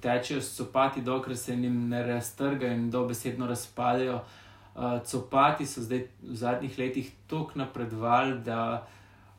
Tečejo 0.00 0.40
s 0.40 0.56
copati, 0.56 1.00
dokler 1.00 1.36
se 1.36 1.54
jim 1.54 1.88
ne 1.88 2.02
raztrgajo 2.06 2.72
in 2.72 2.90
dobesedno 2.90 3.46
razpadejo. 3.46 4.20
Uh, 4.74 5.02
copati 5.04 5.66
so 5.66 5.80
zdaj 5.82 5.98
v 6.22 6.34
zadnjih 6.36 6.78
letih 6.78 7.12
tako 7.26 7.50
napredovali, 7.54 8.38
da, 8.44 8.86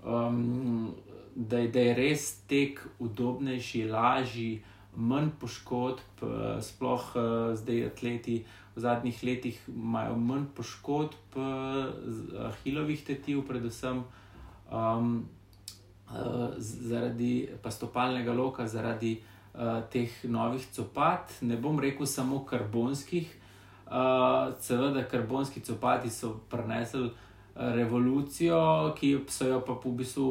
um, 0.05 0.95
da, 1.35 1.61
da 1.67 1.79
je 1.79 1.93
res 1.93 2.41
tek 2.49 2.81
udobnejši, 2.99 3.83
lažji, 3.89 4.63
manj 4.95 5.29
poškodb, 5.39 6.23
uh, 6.23 6.57
sploh 6.61 7.03
uh, 7.15 7.23
zdaj 7.55 7.85
atleti 7.91 8.45
v 8.75 8.81
zadnjih 8.81 9.23
letih 9.23 9.59
imajo 9.67 10.15
manj 10.15 10.47
poškodb, 10.55 11.35
uh, 11.35 12.53
hilovih 12.63 13.03
tetiv, 13.05 13.43
predvsem. 13.47 14.03
Um, 14.71 15.29
uh, 16.09 16.53
zaradi 16.57 17.49
stopalnega 17.69 18.33
loka, 18.33 18.67
zaradi 18.67 19.19
uh, 19.53 19.81
teh 19.89 20.11
novih 20.23 20.65
copat, 20.73 21.41
ne 21.41 21.57
bom 21.57 21.79
rekel 21.79 22.05
samo 22.05 22.43
karbonskih. 22.45 23.35
Uh, 23.89 24.53
seveda, 24.61 25.03
karbonski 25.09 25.61
copati 25.65 26.09
so 26.09 26.35
prenesli 26.49 27.09
revolucijo, 27.59 28.93
ki 28.95 29.17
so 29.27 29.47
jo 29.47 29.59
pa 29.67 29.75
v 29.83 29.91
bistvu 29.99 30.27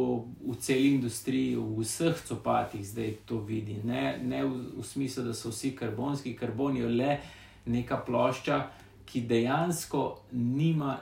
v 0.48 0.54
celi 0.56 0.94
industriji, 0.94 1.56
v 1.56 1.84
vseh 1.84 2.16
copatih 2.24 2.80
zdaj 2.80 3.12
to 3.28 3.40
vidi. 3.44 3.76
Ne, 3.84 4.16
ne 4.22 4.44
v, 4.44 4.80
v 4.80 4.84
smislu, 4.84 5.24
da 5.28 5.34
so 5.36 5.52
vsi 5.52 5.74
karbonski, 5.76 6.32
karbon 6.36 6.76
je 6.76 6.88
le 6.88 7.18
neka 7.66 8.00
plošča, 8.06 8.62
ki 9.04 9.26
dejansko 9.28 10.02
nima 10.32 10.98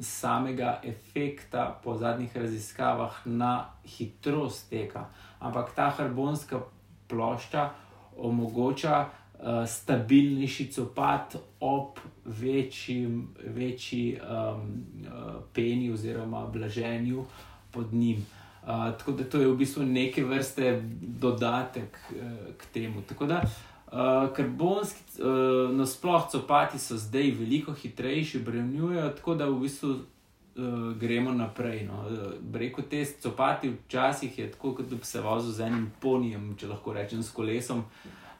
samega 0.00 0.80
efekta 0.84 1.80
po 1.84 1.96
zadnjih 1.96 2.36
raziskavah 2.36 3.26
na 3.26 3.70
hitrost 3.84 4.70
teka. 4.70 5.08
Ampak 5.38 5.74
ta 5.76 5.92
karbonska 5.96 6.60
plošča 7.08 7.70
omogoča 8.16 9.04
uh, 9.40 9.66
stabilnejši 9.66 10.66
copat 10.72 11.36
ob 11.60 11.98
večji, 12.24 13.08
večji 13.44 14.18
um, 14.20 14.84
uh, 15.06 15.34
peni 15.52 15.92
oziroma 15.92 16.46
blaženju 16.46 17.24
pod 17.70 17.92
njim. 17.92 18.26
Uh, 18.62 18.68
tako 18.98 19.12
da 19.12 19.24
to 19.24 19.40
je 19.40 19.48
v 19.48 19.56
bistvu 19.56 19.82
neke 19.82 20.24
vrste 20.24 20.82
dodatek 21.00 21.98
uh, 22.10 22.54
k 22.56 22.72
temu. 22.72 23.02
Tako 23.02 23.26
da 23.26 23.42
uh, 23.44 23.50
Uh, 23.94 24.34
karbonski, 24.36 25.22
uh, 25.22 25.76
nasplošno, 25.76 26.30
copati 26.30 26.78
so 26.78 26.96
zdaj 26.96 27.30
veliko 27.30 27.72
hitrejši, 27.72 28.38
bremljujejo, 28.38 29.10
tako 29.10 29.34
da 29.34 29.46
v 29.46 29.60
bistvu 29.60 29.90
uh, 29.90 30.96
gremo 31.00 31.32
naprej. 31.32 31.84
No. 31.86 32.00
Uh, 32.00 32.56
Reko 32.58 32.82
te 32.82 33.04
copati 33.04 33.70
včasih 33.70 34.38
je 34.38 34.50
tako, 34.50 34.74
kot 34.74 34.88
da 34.90 34.96
bi 34.96 35.04
se 35.04 35.20
vozil 35.20 35.52
z 35.52 35.60
enim 35.60 35.92
ponijem, 36.00 36.56
če 36.58 36.72
lahko 36.72 36.92
rečem, 36.92 37.22
s 37.22 37.30
kolesom, 37.30 37.84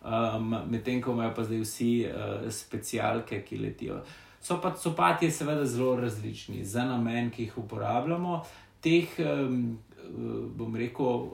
um, 0.04 0.56
medtem 0.70 1.02
ko 1.02 1.12
imajo 1.12 1.34
pa 1.34 1.44
zdaj 1.44 1.60
vsi 1.64 1.90
uh, 2.06 2.50
specialke, 2.52 3.42
ki 3.42 3.58
letijo. 3.58 4.02
So 4.40 4.60
pa 4.60 4.74
copati 4.76 5.30
seveda 5.30 5.64
zelo 5.64 5.96
različni 5.96 6.64
za 6.64 6.84
namen, 6.84 7.30
ki 7.30 7.42
jih 7.42 7.58
uporabljamo. 7.58 8.42
Teh, 8.80 9.08
um, 9.18 9.78
bom 10.56 10.76
rekel, 10.76 11.30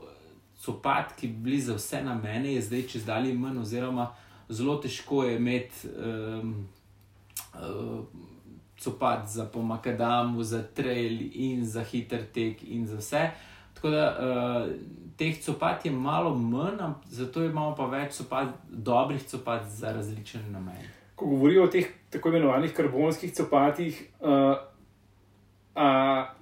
copat, 0.61 1.17
ki 1.19 1.29
bi 1.29 1.51
bili 1.51 1.61
za 1.61 1.75
vse 1.75 2.03
na 2.05 2.15
meni, 2.15 2.55
je 2.55 2.63
zdaj 2.63 2.83
čez 2.83 3.05
dalje 3.05 3.35
manj, 3.35 3.59
oziroma 3.59 4.13
zelo 4.49 4.77
težko 4.77 5.25
je 5.25 5.37
imeti 5.37 5.89
um, 5.89 6.69
uh, 7.55 8.05
copat 8.79 9.29
za 9.29 9.45
pomakadamu, 9.45 10.43
za 10.43 10.63
trail 10.63 11.19
in 11.33 11.65
za 11.67 11.83
hiter 11.83 12.25
tek 12.35 12.63
in 12.63 12.87
za 12.87 12.97
vse. 12.97 13.31
Tako 13.75 13.91
da 13.91 14.05
uh, 14.19 14.71
teh 15.21 15.37
copat 15.45 15.85
je 15.85 15.93
malo 15.93 16.35
manj, 16.35 16.81
zato 17.05 17.45
imamo 17.45 17.75
pa 17.77 17.85
več 17.93 18.17
copat, 18.17 18.55
dobrih 18.69 19.21
copat 19.29 19.67
za 19.69 19.93
različne 19.93 20.41
namene. 20.49 20.89
Ko 21.15 21.27
govorijo 21.29 21.67
o 21.67 21.69
teh 21.69 21.91
tako 22.11 22.33
imenovanih 22.33 22.73
karbonskih 22.73 23.35
copatih, 23.37 24.01
uh, 24.21 24.57
a 25.77 25.91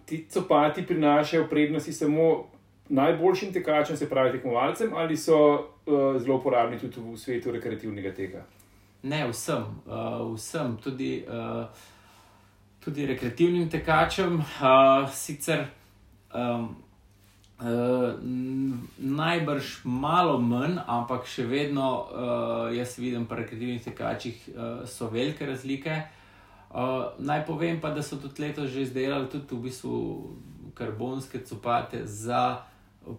ti 0.06 0.26
copati 0.30 0.86
prinašajo 0.86 1.48
prednosti 1.50 1.92
samo 1.92 2.46
najboljšim 2.88 3.52
tekačem, 3.52 3.96
se 3.96 4.08
pravi 4.08 4.32
tekmovalcem, 4.38 4.94
ali 4.94 5.16
so 5.16 5.42
uh, 5.52 6.22
zelo 6.22 6.38
uporabni 6.38 6.78
tudi 6.78 7.02
v 7.02 7.18
svetu 7.18 7.50
rekreativnega 7.50 8.14
teka? 8.14 8.46
Ne, 9.02 9.24
vsem, 9.28 9.64
uh, 9.86 10.22
vsem 10.36 10.76
tudi, 10.84 11.24
uh, 11.26 11.66
tudi 12.84 13.06
rekreativnim 13.06 13.66
tekačem. 13.70 14.38
Uh, 14.38 15.10
sicer 15.10 15.66
um, 16.34 16.76
uh, 17.60 18.14
najbrž 18.98 19.84
malo 19.84 20.38
manj, 20.40 20.78
ampak 20.86 21.26
še 21.26 21.46
vedno 21.46 21.88
uh, 21.88 22.76
jaz 22.76 22.98
vidim, 22.98 23.26
pri 23.26 23.42
rekreativnih 23.42 23.82
tekačih 23.84 24.48
uh, 24.48 24.86
so 24.86 25.10
velike 25.10 25.46
razlike. 25.46 26.02
Uh, 26.68 27.10
naj 27.18 27.46
povem 27.46 27.80
pa, 27.80 27.90
da 27.90 28.02
so 28.02 28.20
tudi 28.20 28.42
letos 28.44 28.70
že 28.70 28.82
izdelali 28.84 29.28
tudi 29.32 29.56
v 29.56 29.62
bistvu 29.68 29.92
karbonske 30.74 31.40
copate 31.44 32.04
za 32.06 32.62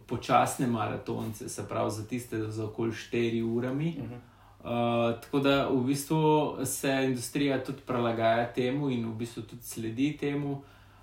počasne 0.07 0.67
maratonce, 0.67 1.49
se 1.49 1.67
pravi 1.67 1.91
za 1.91 2.03
tiste 2.07 2.37
za 2.51 2.65
okoli 2.65 2.91
4 2.91 3.43
urami. 3.43 3.95
Uh 3.97 4.05
-huh. 4.05 4.19
Uh, 4.59 5.21
tako 5.21 5.39
da 5.39 5.67
v 5.67 5.83
bistvu 5.83 6.57
se 6.65 6.91
industrija 7.05 7.63
tudi 7.63 7.79
prilagaja 7.87 8.53
temu 8.53 8.89
in 8.89 9.05
v 9.09 9.15
bistvu 9.15 9.43
tudi 9.43 9.63
sledi 9.63 10.17
temu. 10.17 10.61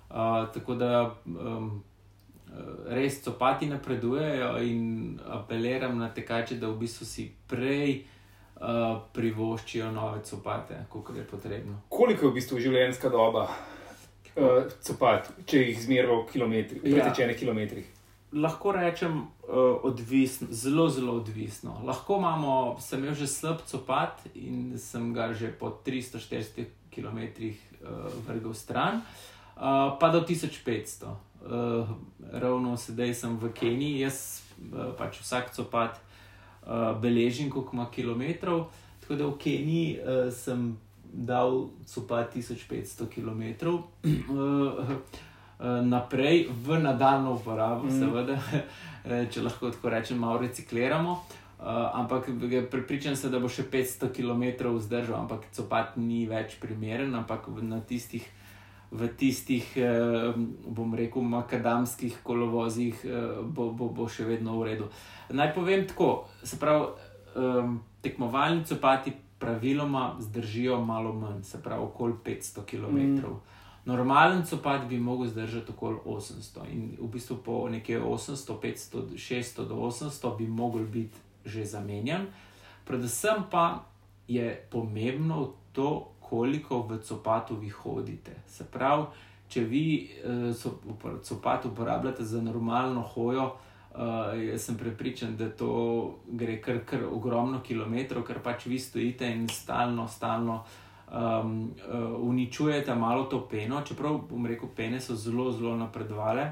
Uh, 0.09 0.53
tako 0.53 0.75
da 0.75 1.15
um, 1.25 1.83
res 2.89 3.21
copati 3.23 3.67
napredujejo 3.69 4.57
in 4.63 5.19
apeliram 5.29 5.97
na 5.97 6.09
tekače, 6.13 6.55
da 6.55 6.69
v 6.69 6.79
bistvu 6.83 7.05
si 7.05 7.27
prej 7.47 7.99
uh, 8.61 9.01
privoščijo 9.13 9.91
nove 9.91 10.23
copate, 10.23 10.85
kot 10.89 11.11
je 11.15 11.25
potrebno. 11.27 11.81
Koliko 11.89 12.25
je 12.25 12.31
v 12.31 12.39
bistvu 12.39 12.63
življenjska 12.63 13.11
doba 13.13 13.45
uh, 13.49 14.63
copat, 14.81 15.29
če 15.45 15.67
jih 15.67 15.85
zmerimo 15.85 16.23
v 16.23 16.31
kilometrih, 16.31 16.81
pretečene 16.81 17.35
ja. 17.35 17.39
kilometrih? 17.39 17.93
lahko 18.33 18.71
rečem, 18.71 19.19
uh, 19.19 19.83
odvisno, 19.83 20.47
zelo, 20.51 20.89
zelo 20.89 21.13
odvisno. 21.13 21.81
Lahko 21.85 22.17
imamo, 22.17 22.77
sem 22.79 22.99
imel 22.99 23.15
že 23.15 23.27
slab 23.27 23.63
copat 23.65 24.19
in 24.35 24.77
sem 24.77 25.13
ga 25.13 25.33
že 25.33 25.51
po 25.51 25.79
300-400 25.85 26.65
km 26.91 27.19
uh, 27.19 28.11
vrgel 28.27 28.53
stran, 28.53 29.01
uh, 29.55 29.97
pa 29.99 30.09
do 30.09 30.21
1500. 30.21 31.07
Uh, 31.43 31.87
ravno 32.33 32.77
sedaj 32.77 33.13
sem 33.13 33.37
v 33.39 33.51
Keniji, 33.53 34.01
jaz 34.03 34.41
uh, 34.71 34.91
pač 34.97 35.21
vsak 35.21 35.53
copat 35.55 36.01
uh, 36.65 36.97
beležim, 37.01 37.49
koliko 37.49 37.77
ima 37.77 37.87
kilometrov. 37.91 38.67
Tako 39.01 39.15
da 39.15 39.29
v 39.29 39.37
Keniji 39.39 39.87
uh, 40.01 40.27
sem 40.33 40.75
dal 41.07 41.69
copat 41.85 42.35
1500 42.35 43.07
km. 43.07 43.79
Uh, 44.03 44.97
Eh, 45.57 45.81
naprej 45.81 46.53
v 46.65 46.77
nadaljno 46.79 47.33
uporabo, 47.33 47.89
mm. 47.89 47.99
seveda, 47.99 48.37
če 49.33 49.41
lahko 49.41 49.71
tako 49.73 49.89
rečem, 49.89 50.19
malo 50.21 50.37
recikliramo. 50.45 51.17
Uh, 51.57 51.65
ampak 51.97 52.27
pripričan 52.69 53.15
sem, 53.17 53.31
da 53.33 53.39
bo 53.41 53.49
še 53.49 53.63
500 53.65 54.11
km 54.13 54.69
zdržal, 54.77 55.23
ampak 55.23 55.47
copat 55.49 55.95
ni 55.97 56.27
več 56.29 56.53
primeren, 56.61 57.09
ampak 57.17 57.49
na 57.65 57.79
tistih, 57.81 58.21
v 58.91 59.07
tistih, 59.19 59.67
uh, 59.77 60.31
bom 60.67 60.95
rekel, 60.95 61.21
makadamskih 61.21 62.21
kolovozih 62.23 62.95
uh, 63.03 63.43
bo, 63.43 63.71
bo, 63.75 63.89
bo 63.91 64.07
še 64.07 64.23
vedno 64.27 64.55
v 64.61 64.71
redu. 64.71 64.89
Naj 65.35 65.53
povem 65.55 65.83
tako, 65.87 66.27
se 66.43 66.59
pravi, 66.59 66.87
um, 67.35 67.79
tekmovalni 68.01 68.65
copati 68.65 69.11
praviloma 69.39 70.15
zdržijo 70.19 70.79
malo 70.85 71.13
manj, 71.13 71.43
se 71.43 71.61
pravi, 71.63 71.83
okoli 71.83 72.13
500 72.25 72.65
km. 72.65 72.97
Mm. 72.97 73.39
Normalen 73.87 74.43
copat 74.45 74.87
bi 74.87 74.99
lahko 74.99 75.27
zdržal 75.27 75.61
okoli 75.69 75.97
800 76.05 76.65
in 76.71 76.97
v 76.99 77.07
bistvu 77.07 77.37
po 77.43 77.69
nekje 77.69 78.01
800, 78.01 78.59
500, 78.59 79.15
600 79.15 79.67
do 79.67 79.75
800 79.75 80.37
bi 80.37 80.47
lahko 80.47 80.83
bil 80.91 81.07
že 81.45 81.63
zamenjan. 81.65 82.27
Predvsem 82.83 83.47
pa 83.51 83.87
je 84.27 84.67
pomembno 84.69 85.55
to, 85.71 86.11
koliko 86.29 86.81
v 86.81 86.99
copatu 87.03 87.55
vi 87.55 87.69
hodite. 87.69 88.35
Se 88.47 88.65
pravi, 88.71 89.05
če 89.47 89.63
vi 89.63 89.85
eh, 90.23 90.51
copat 91.23 91.65
uporabljate 91.65 92.25
za 92.25 92.41
normalno 92.41 93.01
hojo, 93.01 93.51
eh, 93.51 94.49
jaz 94.51 94.65
sem 94.65 94.77
prepričan, 94.77 95.37
da 95.37 95.49
to 95.49 96.19
gre 96.27 96.59
kar, 96.61 96.83
kar 96.85 97.05
ogromno 97.11 97.61
kilometrov, 97.63 98.25
ker 98.27 98.41
pač 98.43 98.65
vi 98.65 98.79
stojite 98.79 99.29
in 99.31 99.47
stalno, 99.47 100.07
stalno 100.07 100.63
um, 101.07 101.71
uh, 101.87 102.19
uničujete 102.19 102.95
malo 102.95 103.23
to 103.23 103.45
peno, 103.47 103.81
čeprav 103.81 104.19
bom 104.29 104.45
rekel, 104.45 104.69
pene 104.75 104.99
so 105.01 105.15
zelo, 105.15 105.51
zelo 105.51 105.75
napredovale 105.77 106.49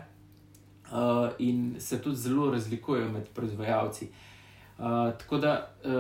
uh, 0.92 1.28
in 1.40 1.76
se 1.80 2.02
tudi 2.02 2.16
zelo 2.16 2.52
razlikujejo 2.52 3.12
med 3.12 3.28
proizvajalci. 3.36 4.06
Uh, 4.06 4.35
tako 4.78 5.38
da 5.38 5.72
uh, 5.86 5.92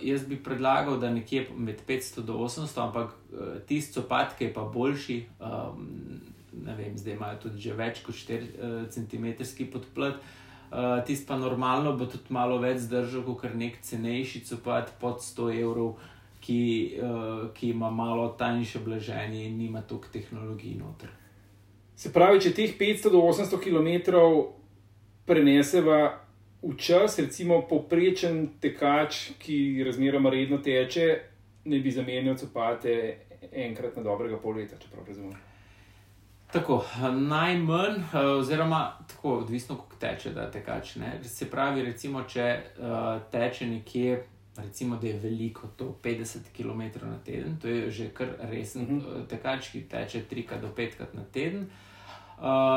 jaz 0.00 0.24
bi 0.24 0.42
predlagal, 0.42 0.98
da 0.98 1.10
nekje 1.10 1.46
med 1.56 1.82
500 1.88 2.20
do 2.20 2.32
800, 2.32 2.80
ampak 2.80 3.10
uh, 3.32 3.38
tisti 3.66 3.92
copat, 3.92 4.38
ki 4.38 4.44
je 4.44 4.52
pa 4.54 4.64
boljši, 4.64 5.26
um, 5.40 6.20
ne 6.64 6.76
vem, 6.76 6.96
zdaj 6.98 7.14
imajo 7.14 7.38
tudi 7.42 7.60
že 7.60 7.74
več 7.76 8.00
kot 8.06 8.14
4 8.14 8.40
uh, 8.40 8.88
cm 8.88 9.68
podplet. 9.72 10.16
Uh, 10.72 11.04
tisti 11.04 11.26
pa 11.28 11.36
normalno 11.36 11.92
bo 11.92 12.06
tudi 12.08 12.32
malo 12.32 12.56
več 12.58 12.86
zdržal, 12.86 13.26
kot 13.36 13.52
nek 13.54 13.82
cenejši 13.84 14.44
copat 14.48 14.94
pod 15.00 15.20
100 15.20 15.52
evrov, 15.60 15.98
ki, 16.40 16.62
uh, 17.04 17.50
ki 17.52 17.74
ima 17.76 17.90
malo 17.90 18.30
tanjše 18.38 18.80
blaženje 18.80 19.44
in 19.44 19.58
nima 19.58 19.82
toliko 19.82 20.08
tehnologij 20.12 20.78
noter. 20.80 21.12
Se 21.96 22.12
pravi, 22.12 22.40
če 22.40 22.54
teh 22.56 22.72
500 22.80 23.12
do 23.12 23.20
800 23.28 23.60
km 23.60 24.24
preneseva 25.28 26.21
v 26.62 26.76
čas, 26.76 27.18
recimo 27.18 27.62
poprečen 27.66 28.58
tekač, 28.62 29.34
ki 29.38 29.82
razmeroma 29.86 30.30
redno 30.30 30.58
teče, 30.62 31.06
ne 31.64 31.78
bi 31.78 31.90
zamenjal 31.90 32.36
copate 32.38 32.94
enkrat 33.50 33.96
na 33.96 34.02
dobrega 34.06 34.38
pol 34.38 34.62
leta, 34.62 34.78
če 34.78 34.90
prav 34.92 35.08
razumem. 35.08 35.34
Tako, 36.52 36.82
najmanj, 37.16 38.02
oziroma 38.36 38.82
tako, 39.08 39.38
odvisno, 39.42 39.76
kako 39.80 39.98
teče, 39.98 40.34
da 40.36 40.50
tekač. 40.50 40.96
Ne? 41.00 41.16
Se 41.24 41.48
pravi, 41.50 41.82
recimo, 41.82 42.22
če 42.28 42.48
uh, 42.76 43.22
teče 43.32 43.66
nekje, 43.66 44.18
recimo, 44.58 44.98
da 45.00 45.08
je 45.08 45.18
veliko, 45.18 45.72
to 45.76 45.94
50 46.04 46.52
km 46.54 47.08
na 47.08 47.16
teden, 47.24 47.56
to 47.56 47.68
je 47.68 47.90
že 47.90 48.10
kar 48.14 48.36
resen 48.50 48.82
uh 48.82 49.02
-huh. 49.02 49.26
tekač, 49.26 49.72
ki 49.72 49.88
teče 49.88 50.22
3 50.30 50.60
do 50.60 50.68
5 50.76 50.96
krat 50.96 51.14
na 51.14 51.24
teden. 51.24 51.62
Uh, 51.62 51.91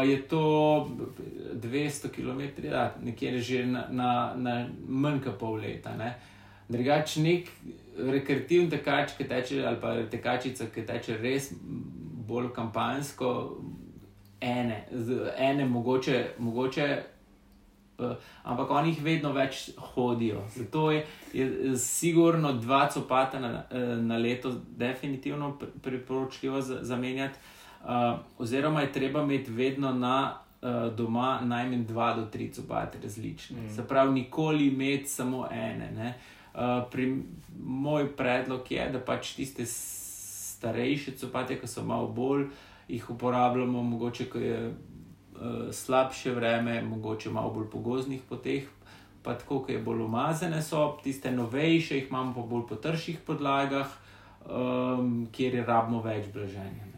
je 0.06 0.22
to 0.28 0.90
200 1.54 2.10
km, 2.10 2.42
da 2.70 2.96
nekje 3.04 3.40
že 3.40 3.66
na, 3.66 3.88
na, 3.90 4.34
na 4.38 4.68
manj 4.88 5.24
kot 5.24 5.40
pol 5.40 5.58
leta. 5.58 5.96
Ne? 5.98 6.14
Drugač, 6.70 7.18
nek 7.18 7.50
rekreativni 7.98 8.70
tekač, 8.70 9.16
ki 9.18 9.28
teče, 9.30 9.66
ali 9.66 9.82
pa 9.82 9.96
tekačica, 10.12 10.70
ki 10.74 10.86
teče 10.86 11.18
res 11.22 11.50
bolj 12.28 12.52
kampanjsko, 12.54 13.32
ene, 14.42 14.86
ene 15.38 15.66
mogoče, 15.66 16.36
mogoče 16.38 16.88
uh, 17.98 18.16
ampak 18.44 18.70
oni 18.70 18.94
jih 18.94 19.04
vedno 19.04 19.34
več 19.34 19.70
hodijo. 19.94 20.44
Zato 20.54 20.92
je, 20.92 21.06
je 21.34 21.78
sigurno 21.78 22.54
dva 22.54 22.86
copata 22.94 23.40
na, 23.40 23.66
na 24.02 24.18
leto 24.18 24.54
definitivno 24.78 25.56
priporočljivo 25.82 26.62
zamenjati. 26.62 27.55
Uh, 27.86 28.20
oziroma 28.38 28.82
je 28.82 28.92
treba 28.92 29.22
imeti 29.22 29.52
vedno 29.52 29.94
na 29.94 30.34
uh, 30.62 30.96
doma 30.96 31.40
najmanj 31.42 31.86
dva 31.86 32.14
do 32.16 32.26
tri 32.26 32.52
copate 32.54 32.98
različne. 33.04 33.62
Mm. 33.62 33.76
Se 33.76 33.88
pravi, 33.88 34.14
nikoli 34.14 34.68
imeti 34.68 35.06
samo 35.06 35.48
ene. 35.52 36.14
Uh, 36.54 36.62
pri, 36.92 37.24
moj 37.60 38.16
predlog 38.18 38.72
je, 38.72 38.90
da 38.90 39.00
pač 39.00 39.36
tiste 39.36 39.66
starejše 39.66 41.12
copate, 41.12 41.60
ki 41.62 41.68
so 41.68 41.84
malo 41.84 42.08
bolj, 42.08 42.48
jih 42.88 43.10
uporabljamo, 43.10 43.84
mogoče, 43.84 44.30
ko 44.30 44.40
je 44.40 44.58
uh, 44.68 45.70
slabše 45.72 46.34
vreme, 46.34 46.82
mogoče 46.82 47.30
malo 47.30 47.54
bolj 47.54 47.70
po 47.70 47.80
gozdnih 47.80 48.22
poteh. 48.30 48.66
Pa 49.22 49.38
tako, 49.38 49.62
ki 49.66 49.78
je 49.78 49.84
bolj 49.86 50.02
umazane, 50.02 50.62
so 50.62 50.98
tiste 51.04 51.32
novejše, 51.32 51.96
jih 51.96 52.10
imamo 52.10 52.34
pa 52.34 52.42
bolj 52.42 52.68
po 52.70 52.76
trših 52.76 53.22
podlagah, 53.26 53.88
um, 54.50 55.28
kjer 55.32 55.62
je 55.62 55.66
rabno 55.66 56.02
več 56.02 56.34
blaženja. 56.34 56.95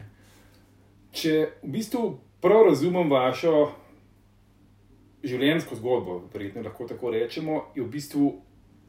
Če 1.18 1.34
v 1.64 1.72
bistvu 1.74 2.02
prav 2.38 2.68
razumem 2.68 3.10
vašo 3.10 3.72
življenjsko 5.26 5.74
zgodbo, 5.80 6.20
verjetno 6.30 6.62
lahko 6.62 6.86
tako 6.86 7.10
rečemo, 7.10 7.64
je 7.74 7.82
v 7.82 7.90
bistvu 7.90 8.28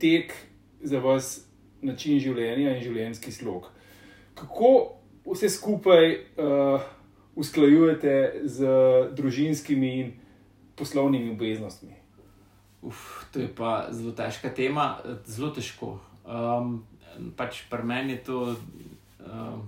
tek 0.01 0.35
za 0.85 1.01
vas 1.01 1.31
način 1.81 2.19
življenja 2.21 2.75
in 2.75 2.83
življenjski 2.83 3.33
slog. 3.33 3.71
Kako 4.37 4.69
vse 5.25 5.49
skupaj 5.49 6.05
uh, 6.13 6.85
usklajujete 7.39 8.13
z 8.45 8.75
družinskimi 9.17 9.91
in 10.03 10.13
poslovnimi 10.77 11.33
obveznostmi? 11.33 11.97
Uf, 12.85 13.25
to 13.33 13.41
je 13.41 13.49
pa 13.49 13.89
zelo 13.89 14.13
težka 14.15 14.53
tema, 14.53 14.99
zelo 15.25 15.49
težko. 15.55 15.95
Um, 16.29 16.83
pač 17.35 17.65
pri 17.73 17.89
meni 17.89 18.19
je 18.19 18.23
to. 18.29 18.39
Um, 19.25 19.65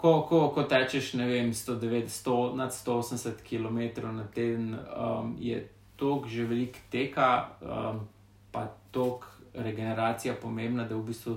ko, 0.00 0.22
ko, 0.28 0.48
ko 0.54 0.62
tečeš, 0.64 1.12
ne 1.20 1.26
vem, 1.28 1.52
109, 1.52 2.08
100, 2.08 2.56
nad 2.56 2.72
180 2.72 3.42
km 3.44 4.08
na 4.16 4.24
teden, 4.34 4.72
um, 4.96 5.36
je 5.38 5.60
tok 5.96 6.26
že 6.26 6.48
velik 6.48 6.78
teka, 6.88 7.52
um, 7.60 8.08
pa 8.52 8.64
tok 8.90 9.28
regeneracija 9.54 10.34
pomembna, 10.40 10.88
da 10.88 10.96
v 10.96 11.04
bistvu 11.12 11.36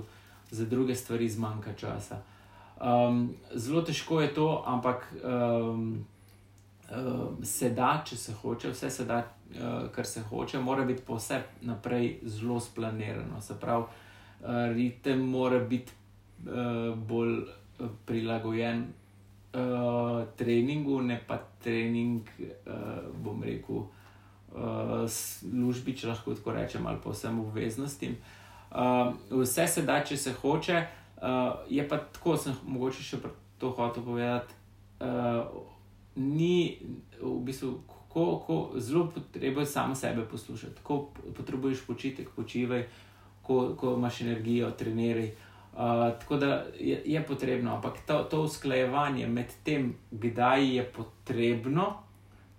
za 0.50 0.64
druge 0.64 0.94
stvari 0.94 1.28
zmanjka 1.28 1.74
časa. 1.76 2.22
Um, 2.80 3.34
zelo 3.52 3.82
težko 3.82 4.20
je 4.20 4.34
to, 4.34 4.62
ampak 4.66 5.12
um, 5.20 6.04
um, 6.88 7.44
se 7.44 7.70
da, 7.70 8.00
če 8.06 8.16
se 8.16 8.32
hoče, 8.32 8.72
vse 8.72 8.90
se 8.90 9.04
da, 9.04 9.20
uh, 9.20 9.90
kar 9.92 10.06
se 10.06 10.22
hoče, 10.22 10.58
mora 10.58 10.84
biti 10.84 11.04
pa 11.06 11.18
vse 11.20 11.42
naprej 11.60 12.18
zelo 12.22 12.60
splanirano. 12.60 13.40
Se 13.40 13.60
pravi, 13.60 13.84
uh, 13.84 14.48
ritem 14.72 15.20
mora 15.28 15.60
biti 15.60 15.92
uh, 16.46 16.96
bolj 16.96 17.44
prilagojen 18.06 18.86
uh, 19.54 20.26
treningu, 20.36 21.00
ne 21.02 21.20
pa 21.26 21.38
trening, 21.62 22.28
uh, 22.66 22.74
bom 23.24 23.42
rekel, 23.42 23.84
uh, 24.54 25.04
službi, 25.08 25.96
če 25.96 26.10
lahko 26.12 26.34
tako 26.34 26.56
rečem, 26.56 26.86
ali 26.86 27.00
pa 27.04 27.14
vsem 27.14 27.40
obveznostim. 27.40 28.16
Uh, 28.70 29.14
vse 29.30 29.66
se 29.70 29.86
da, 29.86 30.00
če 30.04 30.16
se 30.16 30.34
hoče, 30.40 30.82
uh, 31.22 31.64
je 31.70 31.88
pa 31.88 32.00
tako, 32.12 32.36
sem 32.36 32.56
mogoče 32.66 33.06
še 33.06 33.22
to 33.58 33.70
hotel 33.76 34.04
povedati. 34.06 34.60
Uh, 35.00 35.46
ni 36.16 36.78
v 37.20 37.40
bistvu. 37.46 37.80
Ko, 38.14 38.36
ko 38.46 38.78
zelo 38.78 39.08
potrebuješ 39.10 39.72
samo 39.72 39.96
sebe 39.98 40.22
poslušati, 40.30 40.84
ko 40.86 41.08
potrebuješ 41.34 41.80
počitek, 41.82 42.28
počivaj, 42.30 42.84
ko, 43.42 43.72
ko 43.74 43.96
imaš 43.98 44.20
energijo, 44.22 44.68
treniraj. 44.78 45.32
Uh, 45.32 45.43
tako 46.20 46.36
da 46.36 46.64
je, 46.80 47.02
je 47.04 47.22
potrebno, 47.26 47.74
ampak 47.74 47.92
to, 48.06 48.22
to 48.22 48.42
usklajevanje 48.42 49.26
med 49.26 49.46
tem, 49.64 49.94
kdaj 50.10 50.76
je 50.76 50.84
potrebno, 50.84 51.94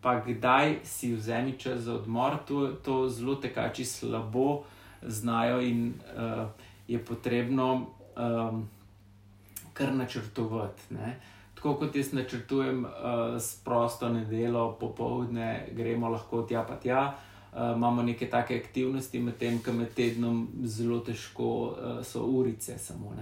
pa 0.01 0.19
kdaj 0.19 0.79
si 0.83 1.13
vzemi 1.15 1.59
čas 1.59 1.79
za 1.79 1.95
odmor, 1.95 2.37
to, 2.47 2.67
to 2.83 3.09
zelo 3.09 3.35
tekači 3.35 3.85
slabo 3.85 4.63
znajo 5.01 5.61
in 5.61 5.93
uh, 5.93 6.47
je 6.87 7.05
potrebno 7.05 7.73
um, 7.73 8.69
kar 9.73 9.93
načrtovati. 9.93 10.81
Ne? 10.89 11.19
Tako 11.55 11.73
kot 11.73 11.95
jaz 11.95 12.13
načrtujem 12.13 12.85
uh, 12.85 12.91
s 13.39 13.63
prosto 13.63 14.09
nedeljo, 14.09 14.71
popoldne, 14.79 15.67
gremo 15.71 16.09
lahko 16.09 16.41
tja 16.41 16.65
pa 16.67 16.75
tja. 16.75 17.01
Uh, 17.07 17.34
uh, 17.55 17.75
imamo 17.75 18.03
neke 18.03 18.29
take 18.29 18.55
aktivnosti, 18.55 19.19
medtem 19.19 19.59
ko 19.59 19.73
med 19.73 19.93
tednom 19.95 20.47
zelo 20.63 20.99
težko 20.99 21.51
uh, 21.51 22.03
so 22.03 22.25
urice. 22.25 22.77
Samo, 22.77 23.15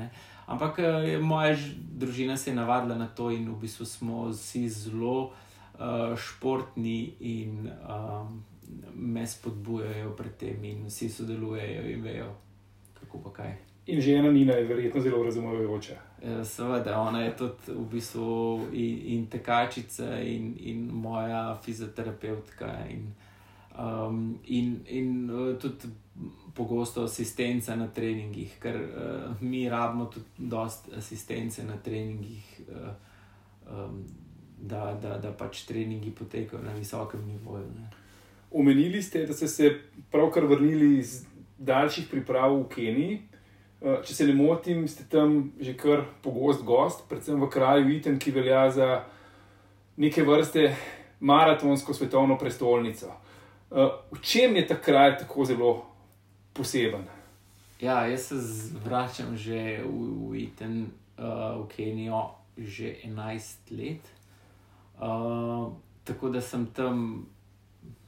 Ampak 0.46 0.80
uh, 0.80 1.22
moja 1.22 1.56
družina 1.78 2.38
se 2.38 2.52
je 2.52 2.56
navadila 2.56 2.98
na 2.98 3.08
to 3.08 3.32
in 3.32 3.50
v 3.50 3.60
bistvu 3.62 3.86
smo 3.86 4.30
vsi 4.30 4.70
zelo 4.70 5.20
uh, 5.24 6.16
športni 6.18 7.14
in 7.20 7.70
um, 7.70 8.44
me 8.96 9.28
spodbujajo 9.28 10.16
pri 10.16 10.30
tem, 10.40 10.64
in 10.64 10.86
vsi 10.86 11.10
sodelujejo 11.10 11.90
in 11.90 12.02
vejo, 12.02 12.34
kako 13.00 13.22
pa 13.24 13.34
kaj. 13.34 13.54
In 13.86 14.02
žena 14.02 14.32
Nina 14.32 14.54
je 14.54 14.64
verjetno 14.64 15.02
zelo 15.02 15.24
razumevajoča. 15.24 15.96
Seveda, 16.44 17.00
ona 17.00 17.22
je 17.22 17.38
tudi 17.38 17.74
v 17.76 17.86
bistvu 17.92 18.62
in, 18.72 19.00
in 19.06 19.26
tekačica, 19.28 20.20
in, 20.22 20.54
in 20.60 20.88
moja 20.88 21.60
fizioterapeutka. 21.66 22.72
In, 22.90 23.12
um, 23.78 24.40
in, 24.44 24.82
in 24.88 25.30
uh, 25.30 25.60
tudi 25.60 25.88
pogosto 26.54 27.04
asistence 27.04 27.76
na 27.76 27.88
treningih, 27.88 28.58
ker 28.60 28.76
uh, 28.76 29.42
mi 29.42 29.70
rabimo 29.70 30.06
tudi 30.06 30.26
dosta 30.38 30.98
asistence 30.98 31.64
na 31.64 31.78
treningih, 31.78 32.62
uh, 32.70 32.90
um, 33.72 34.04
da, 34.58 34.94
da, 35.02 35.18
da 35.18 35.32
pač 35.32 35.66
treningi 35.66 36.12
potekajo 36.12 36.62
na 36.64 36.74
visokem 36.74 37.26
nivoju. 37.28 37.68
Ne. 37.80 37.90
Omenili 38.52 39.02
ste, 39.02 39.26
da 39.26 39.34
ste 39.34 39.48
se 39.48 39.80
pravkar 40.12 40.46
vrnili 40.46 41.00
iz 41.00 41.26
daljših 41.58 42.08
priprav 42.12 42.56
v 42.60 42.68
Keniji. 42.70 43.22
Če 43.84 44.14
se 44.16 44.28
ne 44.28 44.34
motim, 44.34 44.86
ste 44.88 45.04
tam 45.12 45.52
že 45.60 45.74
kar 45.76 46.06
pogost 46.24 46.64
gost, 46.64 47.04
predvsem 47.10 47.42
v 47.42 47.50
kraju 47.52 47.90
Iten, 47.92 48.20
ki 48.20 48.32
velja 48.32 48.70
za 48.72 48.88
neke 49.98 50.24
vrste 50.24 50.70
maratonsko 51.20 51.94
svetovno 51.94 52.38
prestolnico. 52.38 53.12
Uh, 53.74 53.90
v 54.14 54.22
čem 54.22 54.54
je 54.56 54.68
ta 54.70 54.78
kraj 54.78 55.18
tako 55.18 55.46
zelo 55.46 55.86
poseben? 56.54 57.10
Ja, 57.82 58.06
jaz 58.06 58.30
se 58.30 58.38
vračam 58.86 59.34
že 59.34 59.82
v, 59.82 60.30
v 60.30 60.46
Iten, 60.46 60.94
uh, 61.18 61.58
v 61.66 61.68
Kenijo, 61.74 62.38
že 62.54 63.02
11 63.02 63.74
let. 63.74 64.06
Uh, 65.02 65.74
tako 66.06 66.30
da 66.30 66.42
sem 66.42 66.70
tam 66.70 67.26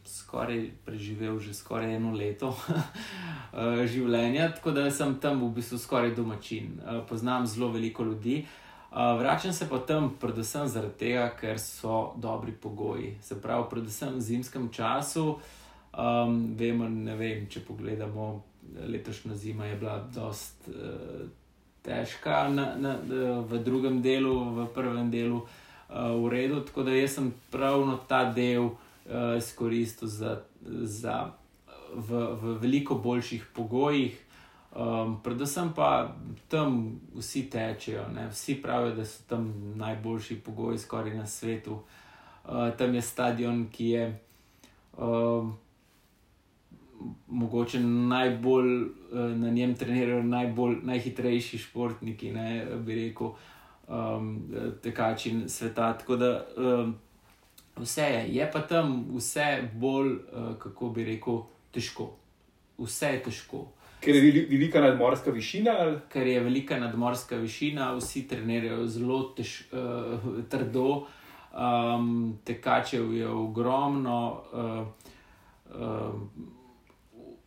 skoraj 0.05 0.69
preživel 0.85 1.39
že 1.41 1.49
skoraj 1.49 1.97
eno 1.97 2.13
leto 2.13 2.53
uh, 2.53 3.81
življenja, 3.91 4.53
tako 4.53 4.69
da 4.69 4.85
sem 4.93 5.17
tam 5.17 5.41
v 5.41 5.49
bistvu 5.57 5.81
skoraj 5.81 6.13
domačin. 6.13 6.77
Uh, 6.77 7.01
poznam 7.09 7.49
zelo 7.49 7.73
veliko 7.73 8.05
ljudi. 8.05 8.45
Vračam 8.95 9.53
se 9.53 9.69
pa 9.69 9.77
tam 9.79 10.13
predvsem 10.21 10.67
zaradi 10.67 10.93
tega, 10.99 11.27
ker 11.39 11.59
so 11.59 12.13
dobri 12.15 12.51
pogoji. 12.51 13.17
Se 13.21 13.35
pravi, 13.41 13.65
predvsem 13.69 14.15
v 14.15 14.21
zimskem 14.21 14.69
času. 14.71 15.35
Um, 15.95 16.55
vemo, 16.55 16.87
ne 16.87 17.15
vem, 17.15 17.43
če 17.47 17.59
pogledamo, 17.67 18.43
letošnja 18.87 19.35
zima 19.35 19.65
je 19.65 19.75
bila 19.75 19.97
dost 20.15 20.67
uh, 20.67 21.27
težka 21.83 22.47
na, 22.51 22.65
na, 22.79 22.95
v 23.47 23.59
drugem 23.63 24.01
delu, 24.03 24.33
v 24.55 24.67
prvem 24.75 25.11
delu 25.11 25.43
uh, 25.43 26.15
v 26.15 26.31
redu. 26.31 26.63
Tako 26.63 26.87
da 26.87 26.95
jaz 26.95 27.15
sem 27.19 27.33
pravno 27.51 27.99
ta 28.07 28.25
del 28.31 28.71
uh, 28.71 29.35
izkoristil 29.37 30.07
za, 30.07 30.39
za 30.83 31.31
v, 31.91 32.27
v 32.41 32.57
veliko 32.63 32.95
boljših 32.95 33.47
pogojih. 33.55 34.19
Um, 34.75 35.21
predvsem 35.23 35.71
pa 35.75 36.15
tam 36.47 36.99
vsi 37.15 37.49
tečejo, 37.49 38.09
ne? 38.11 38.27
vsi 38.27 38.61
pravijo, 38.61 38.95
da 38.95 39.05
so 39.05 39.23
tam 39.27 39.53
najboljši 39.75 40.35
pogoji 40.35 40.77
skoraj 40.77 41.15
na 41.15 41.27
svetu. 41.27 41.79
Uh, 42.45 42.75
tam 42.77 42.95
je 42.95 43.01
stadion, 43.01 43.67
ki 43.71 43.89
je. 43.89 44.19
Um, 44.97 45.57
mogoče 47.27 47.79
najbolj 47.79 48.81
uh, 48.81 48.89
na 49.37 49.49
njem 49.49 49.75
trenirajo 49.75 50.23
najbolj, 50.23 50.75
najhitrejši 50.83 51.57
športniki, 51.57 52.31
ne 52.31 52.65
bi 52.75 52.95
rekel, 52.95 53.31
um, 53.87 54.51
tekači 54.83 55.33
sveta. 55.47 55.93
Tako 55.97 56.15
da 56.15 56.45
um, 56.57 56.95
vse 57.77 58.01
je, 58.01 58.27
je 58.35 58.51
pa 58.51 58.61
tam 58.61 59.05
vse 59.15 59.69
bolj, 59.73 60.11
uh, 60.11 60.55
kako 60.59 60.89
bi 60.89 61.05
rekel, 61.05 61.41
težko. 61.71 62.11
Vse 62.77 63.05
je 63.05 63.23
težko. 63.23 63.67
Ker 63.99 64.15
je 64.15 64.45
velika 64.49 64.81
nadmorska 64.81 65.31
višina. 65.31 65.71
Ali? 65.79 65.97
Ker 66.09 66.27
je 66.27 66.39
velika 66.39 66.79
nadmorska 66.79 67.35
višina, 67.35 67.93
vsi 67.97 68.27
trenirajo 68.27 68.87
zelo 68.87 69.21
tež, 69.37 69.61
uh, 69.71 70.27
trdo, 70.49 71.05
um, 71.53 72.37
tekačev 72.45 73.13
je 73.13 73.27
ogromno. 73.27 74.19
Uh, 74.53 74.87
um, 75.81 76.29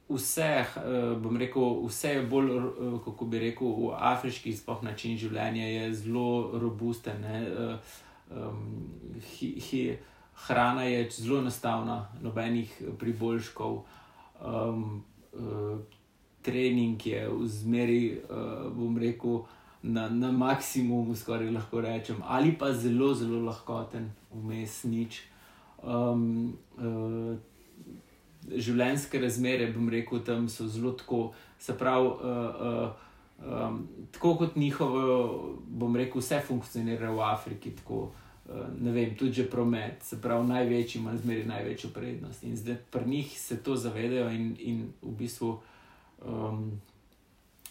vse, 0.09 0.65
uh, 0.77 1.23
bom 1.23 1.37
rekel, 1.37 1.87
vse 1.87 2.15
je 2.17 2.23
bolj, 2.27 2.51
uh, 2.57 2.99
kako 3.05 3.25
bi 3.25 3.39
rekel, 3.39 3.69
v 3.69 3.93
afriški 3.95 4.53
spoh 4.57 4.83
način 4.83 5.19
življenja 5.21 5.67
je 5.69 5.93
zelo 5.95 6.59
robusten. 6.59 7.25
Uh, 7.25 7.77
um, 8.31 8.65
hi, 9.37 9.53
hi, 9.61 9.83
hrana 10.47 10.89
je 10.89 11.07
zelo 11.11 11.39
enostavna, 11.39 12.09
nobenih 12.23 12.83
priboljškov. 12.99 13.79
Um, 14.41 15.05
uh, 15.33 15.98
trening 16.49 17.07
je 17.07 17.23
v 17.29 17.53
zmeri, 17.61 18.03
uh, 18.25 18.73
bom 18.73 18.97
rekel. 18.97 19.45
Na, 19.83 20.09
na 20.11 20.33
maksimumu, 20.35 21.15
skoraj 21.15 21.53
lahko 21.55 21.79
rečem, 21.81 22.17
ali 22.27 22.51
pa 22.59 22.73
zelo, 22.75 23.13
zelo 23.15 23.45
lahkoten, 23.47 24.09
vmes 24.35 24.81
nič. 24.91 25.21
Um, 25.87 26.57
uh, 26.83 27.39
življenjske 28.49 29.21
razmere, 29.23 29.69
bom 29.75 29.89
rekel, 29.93 30.23
tam 30.27 30.49
so 30.51 30.67
zelo 30.71 30.95
tako. 30.99 31.29
Se 31.59 31.75
pravi, 31.79 32.09
uh, 32.09 32.59
uh, 32.69 33.07
um, 33.47 33.81
tako 34.15 34.35
kot 34.43 34.57
njihovo, 34.57 35.57
bom 35.69 35.97
rekel, 35.97 36.23
vse 36.23 36.41
funkcionira 36.47 37.11
v 37.15 37.25
Afriki. 37.27 37.75
Tako, 37.79 38.03
uh, 38.49 38.69
ne 38.81 38.95
vem, 38.95 39.17
tudi 39.19 39.41
že 39.41 39.49
promet, 39.51 40.03
se 40.03 40.21
pravi, 40.23 40.47
največji 40.49 41.01
ima 41.01 41.17
zmeri 41.17 41.47
največjo 41.49 41.91
prednost. 41.95 42.45
In 42.45 42.57
zdaj 42.57 42.83
pri 42.91 43.07
njih 43.07 43.35
se 43.41 43.63
to 43.63 43.77
zavedajo 43.77 44.31
in, 44.35 44.55
in 44.59 44.87
v 45.03 45.17
bistvu. 45.23 45.59
Um, 46.27 46.81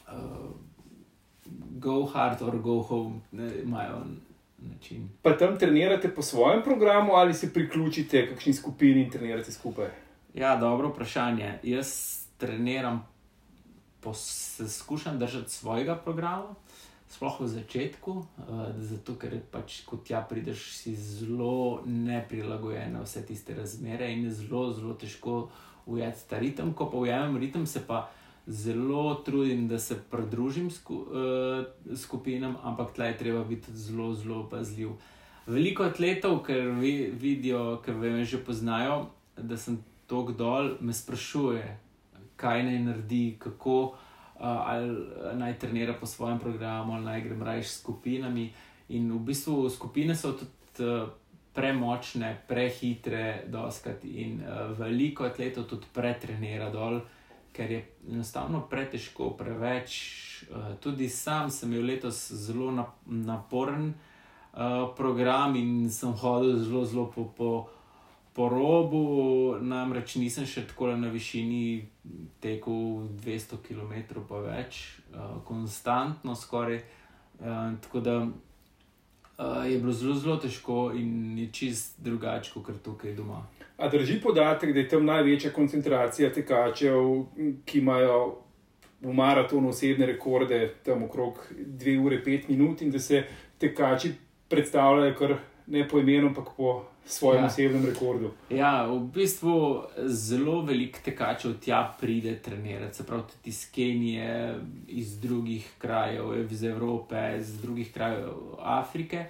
uh, 0.08 0.14
Go 1.80 2.06
hard 2.06 2.42
or 2.42 2.58
go 2.60 2.82
home, 2.82 3.22
imajo 3.64 4.04
način. 4.60 5.10
Pa 5.22 5.38
tam 5.38 5.60
trenirate 5.60 6.16
po 6.16 6.22
svojem 6.22 6.64
programu 6.64 7.14
ali 7.14 7.34
se 7.34 7.54
priključite 7.54 8.30
kakšni 8.30 8.54
skupini 8.54 9.02
in 9.02 9.12
trenirate 9.12 9.52
skupaj? 9.52 9.88
Ja, 10.34 10.56
dobro 10.56 10.90
vprašanje. 10.90 11.60
Jaz 11.64 12.20
treniram, 12.38 13.08
poskušam 14.00 15.20
držati 15.20 15.52
svojega 15.52 15.96
programa, 15.96 16.56
sploh 17.10 17.40
v 17.42 17.48
začetku, 17.48 18.12
uh, 18.12 18.26
zato 18.78 19.16
ker 19.16 19.40
pač, 19.52 19.82
ko 19.86 19.98
tja 19.98 20.22
prideš, 20.30 20.72
si 20.78 20.96
zelo 20.96 21.82
neprilagojen 21.86 22.94
na 22.94 23.02
vse 23.06 23.26
tiste 23.26 23.56
razmere 23.56 24.12
in 24.12 24.26
je 24.26 24.32
zelo, 24.32 24.74
zelo 24.74 24.94
težko 24.94 25.50
ujeti 25.86 26.30
ta 26.30 26.40
ritem. 26.40 26.74
Ko 26.74 26.90
pa 26.92 26.98
ujamem 26.98 27.38
ritem, 27.38 27.66
se 27.66 27.88
pa 27.88 28.10
zelo 28.48 29.16
trudim, 29.16 29.68
da 29.68 29.80
se 29.80 30.00
pridružim 30.12 30.72
sku, 30.72 30.96
uh, 30.96 31.98
skupinam, 31.98 32.56
ampak 32.64 32.94
tleh 32.94 33.12
je 33.12 33.18
treba 33.18 33.44
biti 33.44 33.72
zelo, 33.76 34.14
zelo 34.16 34.50
pazljiv. 34.50 34.90
Veliko 35.48 35.84
atletov, 35.84 36.40
ker 36.44 36.72
vi, 36.80 37.12
vidijo, 37.12 37.82
ker 37.86 37.96
me 37.96 38.26
že 38.26 38.40
poznajo, 38.44 39.10
da 39.38 39.58
sem 39.58 39.84
tako 40.08 40.32
dol, 40.32 40.72
me 40.80 40.94
sprašuje, 40.94 41.78
kaj 42.36 42.64
naj 42.64 42.80
naredi, 42.80 43.36
kako 43.40 43.78
uh, 43.84 43.92
ali 44.40 44.96
naj 45.34 45.60
trenira 45.60 45.94
po 45.94 46.06
svojem 46.06 46.40
programu, 46.40 46.94
ali 46.94 47.06
naj 47.06 47.22
grem 47.22 47.44
raje 47.44 47.64
s 47.64 47.80
skupinami. 47.82 48.54
In 48.90 49.12
v 49.12 49.20
bistvu 49.20 49.70
skupine 49.70 50.16
so 50.16 50.32
tudi 50.32 50.88
uh, 50.88 51.10
premočne, 51.54 52.38
prehitre, 52.48 53.44
doskati 53.48 54.08
in 54.08 54.40
uh, 54.40 54.72
veliko 54.80 55.26
atletov 55.26 55.68
tudi 55.68 55.86
pretrenira 55.94 56.70
dol. 56.70 57.02
Ker 57.58 57.72
je 57.72 57.80
enostavno 58.12 58.62
pretežko, 58.70 59.32
preveč. 59.38 59.96
Tudi 60.80 61.10
sam 61.10 61.50
sem 61.50 61.74
imel 61.74 61.88
letos 61.90 62.20
zelo 62.32 62.70
naporen 63.06 63.88
uh, 64.54 64.94
program 64.98 65.56
in 65.56 65.90
sem 65.90 66.14
hodil 66.14 66.60
zelo, 66.62 66.86
zelo 66.86 67.06
po, 67.16 67.26
po, 67.38 67.50
po 68.34 68.50
robu, 68.54 69.02
namreč 69.62 70.16
nisem 70.22 70.46
še 70.46 70.68
tako 70.70 70.92
na 70.94 71.10
višini 71.10 71.88
tekel 72.44 73.10
200 73.26 73.62
km, 73.66 74.22
pa 74.30 74.44
več, 74.46 74.84
uh, 75.16 75.42
konstantno 75.48 76.38
skoraj. 76.38 76.84
Tako 77.38 78.00
da 78.02 78.14
je 79.70 79.78
bilo 79.78 79.94
zelo, 79.94 80.16
zelo 80.18 80.38
težko 80.42 80.92
in 80.98 81.38
je 81.38 81.52
čist 81.54 82.00
drugače 82.02 82.50
kot 82.66 82.82
tukaj 82.82 83.14
doma. 83.14 83.44
A 83.78 83.90
drži 83.90 84.22
podatek, 84.22 84.74
da 84.74 84.80
je 84.80 84.90
tam 84.90 85.06
največja 85.06 85.52
koncentracija 85.54 86.32
tekačev, 86.34 87.26
ki 87.66 87.80
imajo 87.80 88.20
v 89.02 89.14
maratonu 89.14 89.70
osebne 89.70 90.06
rekorde, 90.06 90.74
tam 90.84 91.04
okrog 91.04 91.44
2 91.54 91.98
ure 92.06 92.22
5 92.26 92.50
minut, 92.50 92.82
in 92.82 92.92
da 92.92 93.00
se 93.00 93.24
tekači 93.60 94.14
predstavljajo 94.50 95.16
kar 95.16 95.36
ne 95.68 95.88
po 95.88 96.00
imenu, 96.00 96.28
ampak 96.28 96.48
po 96.58 96.86
svojem 97.06 97.44
ja. 97.44 97.48
osebnem 97.48 97.86
rekordu. 97.86 98.32
Ja, 98.50 98.88
v 98.88 99.00
bistvu 99.14 99.84
zelo 100.08 100.62
veliko 100.66 101.00
tekačev 101.06 101.60
tja 101.64 101.84
pride 102.00 102.36
trenirati, 102.44 102.98
se 102.98 103.06
pravi 103.06 103.24
tudi 103.30 103.50
iz 103.50 103.72
Kenije, 103.72 104.56
iz 104.88 105.20
drugih 105.22 105.70
krajev, 105.78 106.52
iz 106.52 106.64
Evrope, 106.64 107.38
iz 107.40 107.62
drugih 107.62 107.94
krajev 107.94 108.34
Afrike, 108.60 109.26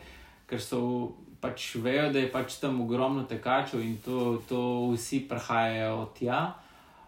ker 0.47 0.61
so 0.61 1.11
pač 1.41 1.75
vejo, 1.75 2.11
da 2.13 2.19
je 2.19 2.31
pač 2.31 2.59
tam 2.61 2.81
ogromno 2.81 3.23
tekačev 3.23 3.81
in 3.81 3.97
to, 4.05 4.41
to 4.49 4.61
vsi 4.93 5.25
prihajajo 5.29 6.07
tja. 6.17 6.41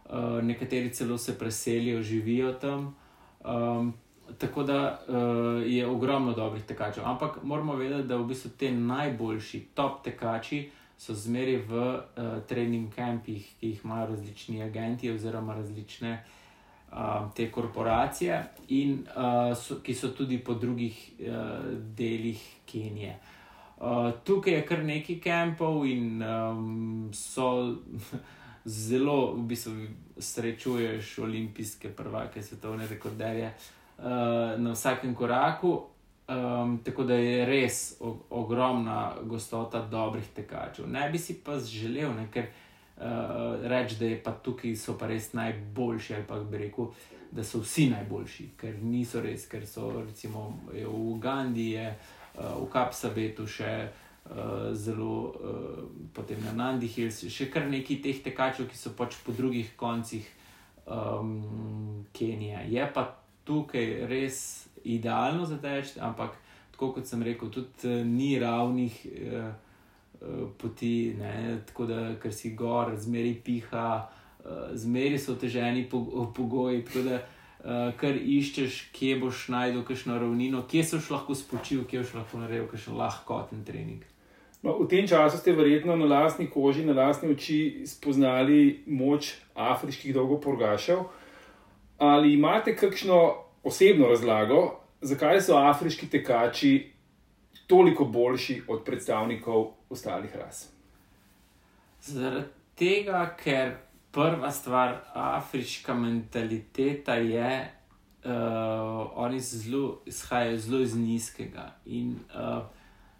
Uh, 0.09 0.41
nekateri 0.41 0.93
celo 0.93 1.17
se 1.17 1.37
preselijo, 1.37 2.01
živijo 2.01 2.53
tam. 2.53 2.95
Um, 3.45 3.93
tako 4.37 4.63
da 4.63 4.99
uh, 5.07 5.71
je 5.71 5.87
ogromno 5.87 6.33
dobrih 6.33 6.63
tekačev. 6.63 7.05
Ampak 7.05 7.43
moramo 7.43 7.75
vedeti, 7.75 8.07
da 8.07 8.17
v 8.17 8.27
bistvu 8.29 8.51
te 8.57 8.71
najboljši, 8.71 9.65
top 9.73 10.03
tekači 10.03 10.69
so 10.99 11.13
zmeri 11.15 11.57
v 11.57 11.73
uh, 11.79 12.41
trening 12.47 12.91
kampih, 12.95 13.45
ki 13.59 13.71
jih 13.73 13.85
imajo 13.85 14.07
različni 14.11 14.63
agenti 14.63 15.11
oziroma 15.11 15.55
različne 15.55 16.23
uh, 16.91 17.31
te 17.35 17.51
korporacije, 17.51 18.43
in 18.67 19.05
uh, 19.15 19.55
so, 19.57 19.79
ki 19.83 19.95
so 19.95 20.11
tudi 20.11 20.41
po 20.43 20.53
drugih 20.53 21.11
uh, 21.19 21.37
delih 21.95 22.43
Kenije. 22.65 23.15
Uh, 23.79 24.11
tukaj 24.23 24.53
je 24.53 24.65
kar 24.67 24.83
nekaj 24.83 25.21
kampov 25.23 25.85
in 25.87 26.23
um, 26.23 27.09
so. 27.13 27.47
Zelo, 28.65 29.33
v 29.33 29.45
bistvu, 29.47 29.71
srečuješ 30.19 31.19
olimpijske 31.23 31.89
prvake, 31.89 32.43
svetovne 32.43 32.87
rekorderje, 32.87 33.53
uh, 33.97 34.03
na 34.59 34.73
vsakem 34.73 35.15
koraku. 35.15 35.85
Um, 36.27 36.81
tako 36.83 37.03
da 37.03 37.13
je 37.13 37.45
res 37.45 37.95
ogromna 38.29 39.15
gostota 39.23 39.81
dobrih 39.81 40.27
tekačev. 40.35 40.89
Ne 40.91 41.09
bi 41.09 41.17
si 41.17 41.39
pa 41.45 41.57
želel, 41.59 42.11
ne, 42.13 42.27
ker 42.31 42.45
uh, 42.45 43.63
reči, 43.63 43.95
da 43.95 44.05
je 44.05 44.21
pa 44.23 44.31
tukaj 44.31 44.75
so 44.75 44.97
pa 44.99 45.07
res 45.07 45.33
najboljši, 45.33 46.13
ali 46.13 46.27
pa 46.27 46.43
bi 46.43 46.57
rekel, 46.67 46.91
da 47.31 47.43
so 47.43 47.63
vsi 47.63 47.89
najboljši, 47.95 48.51
ker 48.59 48.77
niso 48.83 49.23
res, 49.23 49.47
ker 49.49 49.65
so 49.67 49.89
recimo 50.03 50.59
v 50.67 50.85
Ugandi, 50.85 51.71
je, 51.71 51.87
uh, 51.89 52.18
v 52.39 52.67
Kapsabetu 52.71 53.47
še 53.47 53.71
uh, 53.89 54.71
zelo, 54.73 55.35
uh, 55.35 55.83
potem 56.13 56.39
na 56.45 56.53
Nandi 56.55 56.87
Hills, 56.87 57.21
še 57.27 57.49
kar 57.51 57.67
nekaj 57.69 58.01
teh 58.03 58.21
tekačev, 58.23 58.69
ki 58.69 58.77
so 58.79 58.93
pač 58.97 59.17
po 59.25 59.35
drugih 59.35 59.73
koncih 59.79 60.27
um, 60.85 62.05
Kenije. 62.15 62.65
Je 62.71 62.85
pa 62.93 63.09
tukaj 63.47 64.05
res 64.09 64.67
idealno 64.83 65.45
za 65.49 65.59
teč, 65.59 65.97
ampak 65.99 66.37
tako 66.71 66.93
kot 66.97 67.09
sem 67.09 67.23
rekel, 67.25 67.51
tudi 67.51 67.89
uh, 67.89 68.05
ni 68.05 68.37
ravnih. 68.39 69.01
Uh, 69.31 69.49
Poti, 70.59 71.15
ne, 71.15 71.61
tako 71.63 71.85
da, 71.87 72.01
ker 72.19 72.33
si 72.35 72.49
gor, 72.51 72.89
zmeri 72.99 73.37
piha, 73.39 74.01
zmeri 74.75 75.15
so 75.15 75.37
teženi 75.39 75.85
pogoji. 75.87 76.81
Tako 76.83 77.03
da, 77.05 77.21
uh, 77.63 77.89
kar 77.97 78.15
iščeš, 78.15 78.89
kje 78.95 79.17
boš 79.23 79.47
najdel 79.53 79.83
kakšno 79.87 80.19
ravnino, 80.19 80.63
kje 80.69 80.83
si 80.83 81.01
lahko 81.09 81.35
spočil, 81.35 81.83
kje 81.87 82.03
boš 82.03 82.15
lahko 82.19 82.41
naredil 82.41 82.67
kakšen 82.71 82.97
lahkoten 82.99 83.65
trening. 83.67 84.05
No, 84.61 84.75
v 84.75 84.89
tem 84.91 85.07
času 85.07 85.39
ste 85.39 85.55
verjetno 85.55 85.95
na 85.95 86.05
lastni 86.05 86.49
koži, 86.51 86.83
na 86.83 86.93
lastni 86.93 87.31
oči 87.31 87.87
spoznali 87.87 88.83
moč 88.87 89.37
afriških 89.55 90.13
dolgoporgašev. 90.13 91.05
Ali 91.99 92.33
imate 92.33 92.75
kakšno 92.75 93.19
osebno 93.63 94.07
razlago, 94.11 94.79
zakaj 95.01 95.41
so 95.41 95.55
afriški 95.55 96.09
tekači 96.11 96.91
toliko 97.67 98.05
boljši 98.05 98.61
od 98.67 98.83
predstavnikov 98.83 99.71
ostalih 99.89 100.35
ras? 100.35 100.67
Zaradi 102.03 102.47
tega, 102.75 103.23
ker 103.39 103.75
prva 104.11 104.51
stvar, 104.51 105.01
afriška 105.13 105.93
mentaliteta 105.93 107.13
je, 107.13 107.49
da 107.59 107.79
uh, 108.25 109.11
oni 109.15 109.39
zelo, 109.39 109.99
izhajajo 110.05 110.57
zelo 110.57 110.81
iz 110.81 110.95
nizkega. 110.95 111.71
In 111.85 112.11
uh, 112.11 112.63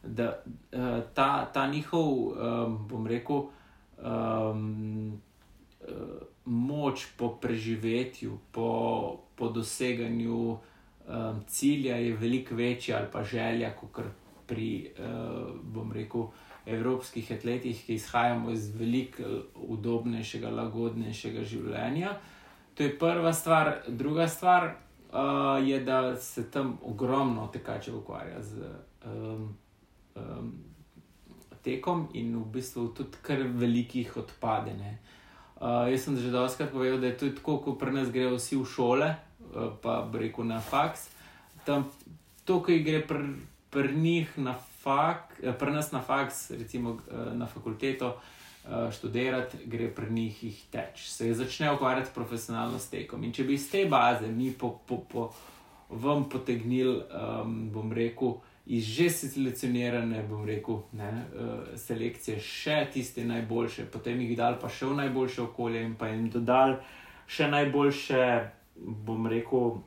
da 0.04 0.44
uh, 0.74 1.00
ta, 1.14 1.46
ta 1.46 1.68
njihov, 1.68 2.28
um, 2.28 2.88
bom 2.88 3.08
rekel, 3.08 3.44
um, 4.04 5.22
uh, 5.82 5.88
moč 6.46 7.06
po 7.18 7.30
preživetju, 7.30 8.40
po, 8.52 9.20
po 9.36 9.50
doseganju 9.50 10.50
um, 10.50 10.60
cilja 11.48 11.96
je 11.96 12.16
veliko 12.16 12.56
večja, 12.56 12.98
ali 12.98 13.08
pa 13.12 13.24
želja, 13.24 13.74
kot 13.76 14.04
pri, 14.48 14.92
uh, 15.00 15.56
bom 15.64 15.92
rekel 15.92 16.28
evropskih 16.70 17.32
atletih, 17.32 17.86
ki 17.86 17.98
izhajamo 18.00 18.52
iz 18.52 18.70
veliko 18.76 19.24
eh, 19.24 19.40
udobnejšega, 19.56 20.50
lagodnejšega 20.50 21.44
življenja. 21.44 22.14
To 22.76 22.84
je 22.84 22.96
prva 23.00 23.34
stvar. 23.34 23.74
Druga 23.88 24.28
stvar 24.28 24.70
uh, 24.70 25.68
je, 25.68 25.80
da 25.84 26.16
se 26.16 26.46
tam 26.52 26.78
ogromno 26.84 27.48
tekačev 27.48 27.98
ukvarja 27.98 28.42
z 28.42 28.70
um, 29.06 29.58
um, 30.16 30.54
tekom 31.64 32.08
in 32.14 32.38
v 32.38 32.46
bistvu 32.54 32.88
tudi 32.96 33.20
kar 33.22 33.44
velikih 33.44 34.16
odpadene. 34.18 34.98
Uh, 35.60 35.92
jaz 35.92 36.08
sem 36.08 36.16
že 36.16 36.32
doskrat 36.32 36.72
povedal, 36.72 37.02
da 37.04 37.12
je 37.12 37.18
to 37.18 37.34
tako, 37.36 37.58
kot 37.66 37.80
pri 37.80 37.92
nas 37.92 38.14
grejo 38.16 38.38
vsi 38.38 38.56
v 38.56 38.66
šole, 38.66 39.10
uh, 39.12 39.76
pa 39.82 40.06
reko 40.14 40.48
na 40.48 40.62
faks. 40.64 41.10
Tam 41.68 41.90
to, 42.48 42.62
ki 42.64 42.80
gre 42.80 43.04
pri 43.04 43.36
pr 43.70 43.92
njih 43.92 44.38
na 44.38 44.56
fak, 44.90 45.38
eh, 45.44 45.54
pri 45.54 45.72
nas 45.72 45.92
na 45.92 46.02
faks, 46.02 46.52
recimo 46.52 46.98
eh, 46.98 47.36
na 47.38 47.46
fakulteto, 47.46 48.18
eh, 48.66 48.92
študirati, 48.92 49.58
gre 49.66 49.92
pri 49.94 50.10
njih 50.14 50.44
jih 50.44 50.66
teč. 50.72 51.06
Se 51.10 51.34
začne 51.34 51.72
ukvarjati 51.74 52.10
profesionalno 52.16 52.80
s 52.80 52.90
tekom. 52.90 53.24
In 53.24 53.34
če 53.34 53.44
bi 53.44 53.54
iz 53.54 53.70
te 53.72 53.86
baze 53.86 54.28
mi 54.28 54.52
po, 54.52 54.80
po, 54.88 55.04
po 55.12 55.30
vam 55.90 56.30
potegnili, 56.30 57.02
um, 57.10 57.70
bom 57.74 57.94
rekel, 57.94 58.38
iz 58.70 58.86
že 58.86 59.10
selekcionirane, 59.10 60.22
bom 60.30 60.46
rekel, 60.46 60.84
ne, 60.94 61.10
uh, 61.10 61.78
selekcije, 61.78 62.38
še 62.40 62.84
tiste 62.94 63.26
najboljše, 63.26 63.88
potem 63.90 64.22
jih 64.22 64.36
dal 64.38 64.60
pa 64.62 64.70
še 64.70 64.86
v 64.86 65.00
najboljše 65.02 65.42
okolje 65.48 65.82
in 65.82 65.96
pa 65.98 66.12
jim 66.12 66.30
dodal 66.30 66.78
še 67.26 67.50
najboljše, 67.50 68.22
bom 68.78 69.26
rekel, 69.30 69.82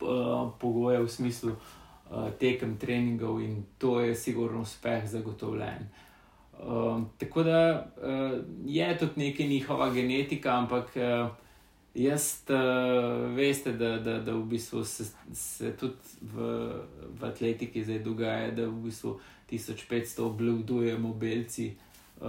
uh, 0.00 0.48
pogoje 0.56 1.04
v 1.04 1.12
smislu. 1.12 1.58
Eh, 2.08 2.30
tekem 2.40 2.78
treningov 2.80 3.40
in 3.40 3.64
to 3.78 4.00
je 4.00 4.14
sigurno 4.14 4.60
uspeh 4.60 5.04
zagotovljen. 5.08 5.88
Um, 6.58 7.10
tako 7.18 7.42
da 7.42 7.86
uh, 7.96 8.40
je 8.66 8.98
tudi 8.98 9.12
nekaj 9.16 9.46
njihova 9.46 9.90
genetika, 9.90 10.58
ampak 10.58 10.96
uh, 10.96 11.30
jaz 11.94 12.42
uh, 12.48 13.36
veste, 13.36 13.72
da, 13.72 13.98
da, 13.98 14.18
da 14.20 14.32
v 14.32 14.42
bistvu 14.42 14.84
se, 14.84 15.04
se 15.32 15.76
tudi 15.76 15.94
v, 16.22 16.40
v 17.20 17.24
atletiki 17.24 17.84
zdaj 17.84 17.98
dogaja, 17.98 18.50
da 18.50 18.66
v 18.66 18.82
bistvu 18.88 19.20
1500 19.50 20.22
obljubujemo 20.22 21.14
belci, 21.14 21.74
uh, 22.20 22.26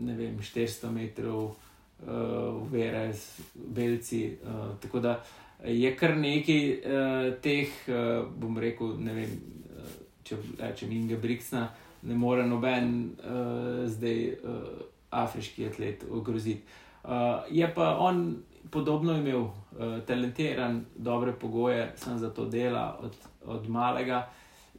ne 0.00 0.16
vem, 0.16 0.38
400 0.40 0.90
metrov, 0.90 1.44
uh, 1.44 2.72
vere 2.72 3.12
z 3.12 3.44
belci. 3.54 4.38
Uh, 4.42 4.74
tako 4.80 5.00
da 5.00 5.10
uh, 5.10 5.47
je 5.64 5.96
kar 5.96 6.16
nekaj 6.16 6.64
uh, 6.70 7.32
teh, 7.42 7.70
uh, 7.88 8.26
bom 8.38 8.58
rekel, 8.58 8.94
ne 9.02 9.14
vem, 9.14 9.34
uh, 9.74 9.94
če 10.24 10.38
rečem 10.60 10.92
Inge 10.94 11.18
Briksna, 11.18 11.68
ne 12.02 12.14
more 12.14 12.46
noben 12.46 12.92
uh, 13.18 13.86
zdaj 13.90 14.20
uh, 14.38 14.68
afriški 15.10 15.66
atlet 15.66 16.04
ogroziti. 16.10 16.62
Uh, 17.02 17.42
je 17.50 17.66
pa 17.74 17.96
on 17.98 18.36
podobno 18.70 19.16
imel, 19.16 19.48
uh, 19.48 19.98
talentiran, 20.06 20.84
dobre 20.96 21.32
pogoje, 21.32 21.92
sem 21.96 22.18
za 22.18 22.30
to 22.30 22.46
dela 22.46 22.98
od, 23.02 23.16
od 23.46 23.68
malega. 23.68 24.28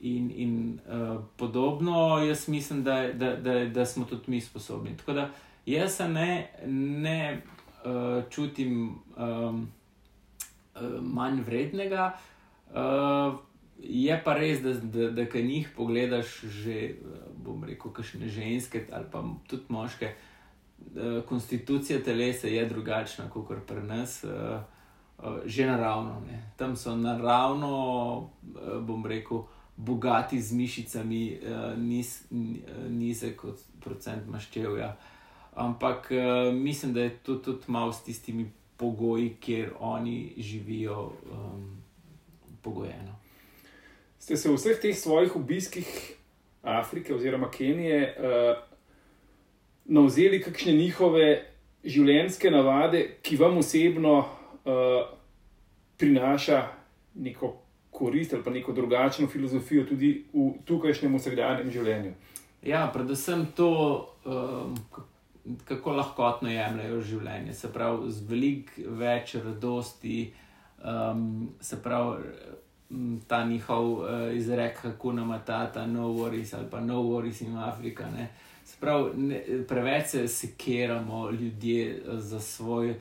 In, 0.02 0.30
in 0.32 0.80
uh, 0.88 1.20
podobno, 1.36 2.24
jaz 2.24 2.48
mislim, 2.48 2.84
da, 2.84 3.14
da, 3.14 3.36
da, 3.36 3.66
da 3.66 3.86
smo 3.86 4.06
tudi 4.06 4.32
mi 4.32 4.42
sposobni. 4.42 4.96
Tako 4.98 5.14
da 5.14 5.30
jaz 5.66 5.98
se 5.98 6.08
ne, 6.08 6.48
ne 6.68 7.42
uh, 7.84 8.24
čutim. 8.30 8.96
Um, 9.18 9.68
manj 11.02 11.42
vrednega. 11.42 12.14
Uh, 12.70 13.40
je 13.80 14.22
pa 14.24 14.34
res, 14.34 14.62
da, 14.62 14.74
da, 14.74 15.10
da 15.12 15.26
kaj 15.26 15.44
njih 15.44 15.70
pogledaš, 15.76 16.42
že 16.42 16.96
bom 17.38 17.64
rekel, 17.64 17.92
kakšne 17.92 18.28
ženske 18.28 18.86
ali 18.92 19.06
pa 19.12 19.24
tudi 19.48 19.64
moške. 19.70 20.14
Uh, 20.96 21.24
konstitucija 21.26 22.04
telesa 22.04 22.48
je 22.48 22.66
drugačna 22.66 23.30
kot 23.30 23.52
pri 23.68 23.84
nas, 23.84 24.24
uh, 24.24 24.60
uh, 25.18 25.40
že 25.46 25.66
naravno. 25.66 26.22
Ne. 26.28 26.52
Tam 26.58 26.76
so 26.76 26.96
naravno, 26.96 28.18
uh, 28.18 28.82
bom 28.82 29.06
rekel, 29.06 29.44
bogati 29.76 30.42
z 30.42 30.54
mišicami, 30.54 31.40
uh, 31.40 31.78
niz, 31.80 32.28
nizek 32.90 33.36
kot 33.42 33.60
procent 33.80 34.28
maščevja. 34.28 34.96
Ampak 35.56 36.12
uh, 36.12 36.54
mislim, 36.54 36.94
da 36.94 37.02
je 37.02 37.18
to 37.18 37.36
tudi 37.36 37.64
malo 37.68 37.94
s 37.94 38.04
tistimi 38.04 38.52
pogoji, 38.80 39.36
kjer 39.40 39.70
oni 39.80 40.34
živijo, 40.38 41.12
um, 41.32 41.82
pogojeno. 42.62 43.20
Ste 44.20 44.38
se 44.38 44.50
v 44.50 44.56
vseh 44.56 44.80
teh 44.82 44.98
svojih 44.98 45.36
obiskih 45.36 45.88
Afrike 46.64 47.16
oziroma 47.16 47.52
Kenije 47.52 48.16
uh, 48.16 48.58
navzeli 49.86 50.42
kakšne 50.44 50.74
njihove 50.74 51.30
življenjske 51.84 52.52
navade, 52.52 53.06
ki 53.22 53.38
vam 53.40 53.58
osebno 53.58 54.18
uh, 54.20 54.26
prinaša 55.98 56.64
neko 57.16 57.56
korist 57.92 58.34
ali 58.34 58.44
pa 58.44 58.52
neko 58.52 58.72
drugačno 58.72 59.28
filozofijo 59.28 59.86
tudi 59.86 60.26
v 60.34 60.52
tukajšnjem 60.66 61.16
vsakdanjem 61.18 61.72
življenju? 61.72 62.14
Ja, 62.64 62.90
predvsem 62.94 63.48
to, 63.56 63.72
um, 64.26 64.76
kako 65.66 65.92
lahkotno 65.92 66.52
jemljajo 66.52 67.02
življenje, 67.02 67.54
se 67.54 67.72
pravi, 67.74 68.12
z 68.12 68.26
veliko 68.30 68.96
več 69.00 69.36
radosti, 69.36 70.34
um, 70.84 71.50
se 71.62 71.82
pravi, 71.84 72.34
ta 73.28 73.44
njihov 73.46 73.92
uh, 73.94 74.12
izrek, 74.34 74.82
kako 74.82 75.14
nam 75.14 75.34
ta 75.46 75.68
ta 75.72 75.86
no 75.86 76.08
worries 76.14 76.56
ali 76.58 76.66
pa 76.72 76.80
no 76.82 77.04
worries 77.06 77.42
in 77.46 77.58
Afrika. 77.58 78.08
Ne? 78.18 78.30
Pravi, 78.80 79.12
ne, 79.18 79.44
preveč 79.68 80.08
se 80.08 80.28
sekiramo 80.28 81.30
ljudje 81.32 82.04
za 82.18 82.40
svoj. 82.40 82.96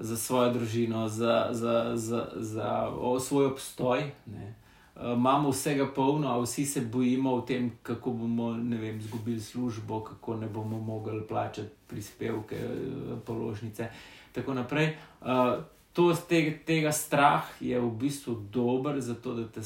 Za 0.00 0.16
svojo 0.16 0.52
družino, 0.52 1.08
za, 1.08 1.48
za, 1.50 1.96
za, 1.96 2.28
za 2.36 2.86
svoj 3.20 3.46
obstoj. 3.46 4.04
Ne 4.26 4.54
imamo 5.02 5.50
vsega 5.50 5.86
polno, 5.94 6.28
a 6.28 6.38
vsi 6.42 6.66
se 6.66 6.80
bojimo 6.80 7.32
o 7.34 7.40
tem, 7.40 7.70
kako 7.82 8.10
bomo 8.10 8.50
vem, 8.52 8.98
izgubili 8.98 9.40
službo, 9.40 10.00
kako 10.00 10.36
ne 10.36 10.48
bomo 10.48 10.78
mogli 10.78 11.22
plačati 11.28 11.68
prispevke, 11.86 12.56
položnice. 13.26 13.88
Tako 14.32 14.54
naprej. 14.54 14.96
Uh, 15.20 15.62
to 15.92 16.14
tega, 16.28 16.58
tega 16.66 16.92
strah 16.92 17.44
je 17.60 17.80
v 17.80 17.90
bistvu 17.90 18.34
dober, 18.52 19.00
zato 19.00 19.34
da 19.34 19.48
te 19.48 19.60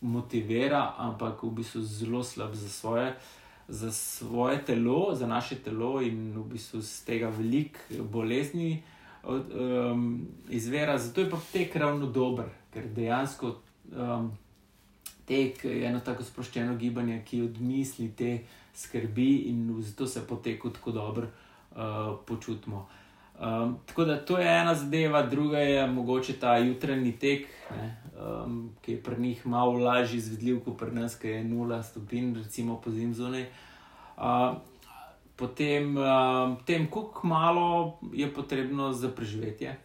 motivira, 0.00 0.94
ampak 0.98 1.42
v 1.42 1.50
bistvu 1.50 1.82
zelo 1.82 2.22
slab 2.22 2.54
za 2.54 2.68
svoje. 2.68 3.14
Za 3.68 3.92
svoje 3.92 4.64
telo, 4.64 5.14
za 5.14 5.26
naše 5.26 5.56
telo, 5.56 6.02
in 6.02 6.32
v 6.36 6.44
bistvu 6.52 6.82
z 6.82 7.04
tega 7.04 7.30
veliko 7.32 8.04
bolezni 8.12 8.82
um, 9.24 10.26
izvira. 10.48 10.98
Zato 10.98 11.20
je 11.20 11.30
pa 11.30 11.38
tek 11.52 11.76
ravno 11.76 12.06
dober, 12.06 12.50
ker 12.70 12.84
dejansko 12.92 13.54
um, 13.96 14.36
tek 15.26 15.64
je 15.64 15.84
eno 15.86 16.00
tako 16.00 16.24
sproščeno 16.24 16.76
gibanje, 16.76 17.22
ki 17.26 17.42
odmisli 17.42 18.10
te 18.16 18.38
skrbi 18.74 19.30
in 19.50 19.82
zato 19.82 20.06
se 20.06 20.26
po 20.26 20.36
teku 20.36 20.70
tako 20.70 20.90
dobro 20.90 21.26
uh, 21.26 22.18
počutimo. 22.26 22.88
Um, 23.40 23.78
tako 23.86 24.04
da 24.04 24.24
to 24.24 24.38
je 24.38 24.60
ena 24.60 24.74
zadeva, 24.74 25.22
druga 25.22 25.58
je 25.58 25.86
mogoče 25.86 26.32
ta 26.32 26.56
jutranji 26.56 27.12
tek, 27.12 27.46
ne, 27.70 27.96
um, 28.20 28.70
ki 28.82 28.92
je 28.92 29.02
pri 29.02 29.20
njih 29.20 29.46
malo 29.46 29.72
lažji 29.72 30.18
izvedljiv, 30.18 30.60
kot 30.64 30.78
pri 30.78 30.92
nas, 30.94 31.16
ki 31.18 31.28
je 31.28 31.44
0 31.44 31.82
stopinj, 31.82 32.34
recimo 32.34 32.80
po 32.84 32.90
zim 32.90 33.14
zunaj. 33.14 33.46
Uh, 34.16 34.54
potem, 35.36 35.96
uh, 35.96 36.54
tem, 36.66 36.86
koliko 36.86 37.26
malo 37.26 37.98
je 38.12 38.34
potrebno 38.34 38.92
za 38.92 39.08
preživetje, 39.08 39.76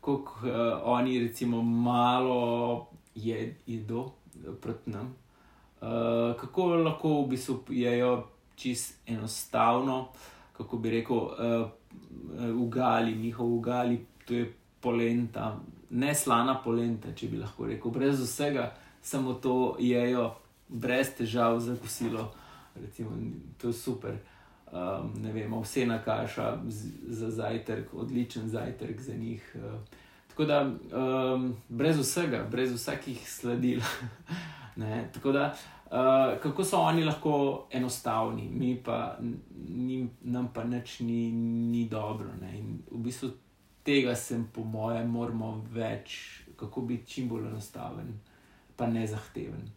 koliko 0.00 0.34
uh, 0.42 0.80
oni, 0.84 1.18
recimo, 1.18 1.62
malo 1.62 2.88
jedo 3.14 4.10
proti 4.52 4.90
nam. 4.90 5.14
Uh, 5.80 6.36
kako 6.40 6.66
lahko 6.66 7.22
v 7.22 7.28
bistvu 7.28 7.62
jejo 7.68 8.26
čist 8.56 8.98
enostavno, 9.06 10.08
kako 10.56 10.78
bi 10.78 10.90
rekel, 10.90 11.16
uh, 11.16 11.68
ugali, 12.56 13.14
njihov 13.14 13.54
ugali, 13.54 14.06
to 14.26 14.34
je 14.34 14.52
polenta, 14.80 15.58
ne 15.90 16.14
slana 16.14 16.60
polenta, 16.64 17.14
če 17.14 17.28
bi 17.28 17.40
lahko 17.40 17.66
rekel, 17.66 17.90
brez 17.90 18.20
vsega, 18.20 18.70
samo 19.02 19.34
to 19.34 19.76
jejo, 19.78 20.34
brez 20.68 21.14
težav 21.16 21.60
za 21.60 21.76
kosilo. 21.76 22.32
Recimo, 22.76 23.10
to 23.58 23.68
je 23.68 23.72
super. 23.72 24.18
Um, 24.72 25.14
ne 25.22 25.32
vem, 25.32 25.54
vsena 25.62 25.98
kaša 26.04 26.58
za 27.06 27.30
zajtrk, 27.30 27.94
odličen 27.94 28.48
zajtrk 28.48 29.00
za 29.00 29.14
njih. 29.14 29.56
Uh, 29.56 29.80
tako 30.30 30.44
da, 30.44 30.62
um, 30.62 31.56
brez 31.68 31.98
vsega, 31.98 32.44
brez 32.50 32.72
vsakih 32.72 33.30
sladil. 33.30 33.80
tako 35.14 35.32
da, 35.32 35.54
uh, 35.86 36.40
kako 36.42 36.64
so 36.64 36.80
oni 36.80 37.04
lahko 37.04 37.66
enostavni, 37.70 38.48
mi 38.52 38.76
pa, 38.84 39.18
njim, 39.68 40.10
nam 40.22 40.48
pa 40.54 40.64
nič 40.64 41.00
ni, 41.00 41.32
ni 41.72 41.88
dobro. 41.88 42.28
V 42.90 43.02
bistvu 43.04 43.30
tega 43.82 44.14
sem, 44.14 44.46
po 44.54 44.64
mojem, 44.64 45.10
moramo 45.10 45.66
več, 45.72 46.42
kako 46.56 46.80
biti 46.80 47.10
čim 47.10 47.28
bolj 47.28 47.48
enostaven, 47.48 48.14
pa 48.76 48.86
ne 48.86 49.06
zahteven. 49.06 49.68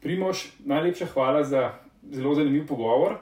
Primož, 0.00 0.46
najlepša 0.64 1.06
hvala 1.12 1.44
za 1.44 1.72
zelo 2.10 2.34
zanimiv 2.34 2.66
pogovor. 2.66 3.18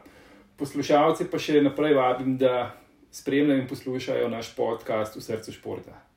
Poslušalce 0.58 1.26
pa 1.30 1.38
še 1.38 1.62
naprej 1.62 1.94
vabim, 1.94 2.36
da 2.38 2.74
spremljajo 3.10 3.62
in 3.62 3.68
poslušajo 3.68 4.28
naš 4.28 4.54
podcast 4.56 5.16
v 5.16 5.22
srcu 5.22 5.52
športa. 5.52 6.07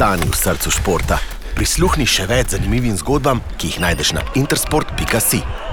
Ostani 0.00 0.24
v 0.24 0.32
srcu 0.32 0.70
športa. 0.72 1.18
Prisluhni 1.52 2.06
še 2.08 2.24
več 2.24 2.54
zanimivim 2.54 2.96
zgodbam, 2.96 3.44
ki 3.60 3.68
jih 3.68 3.82
najdeš 3.84 4.16
na 4.16 4.24
intersport.com. 4.32 5.69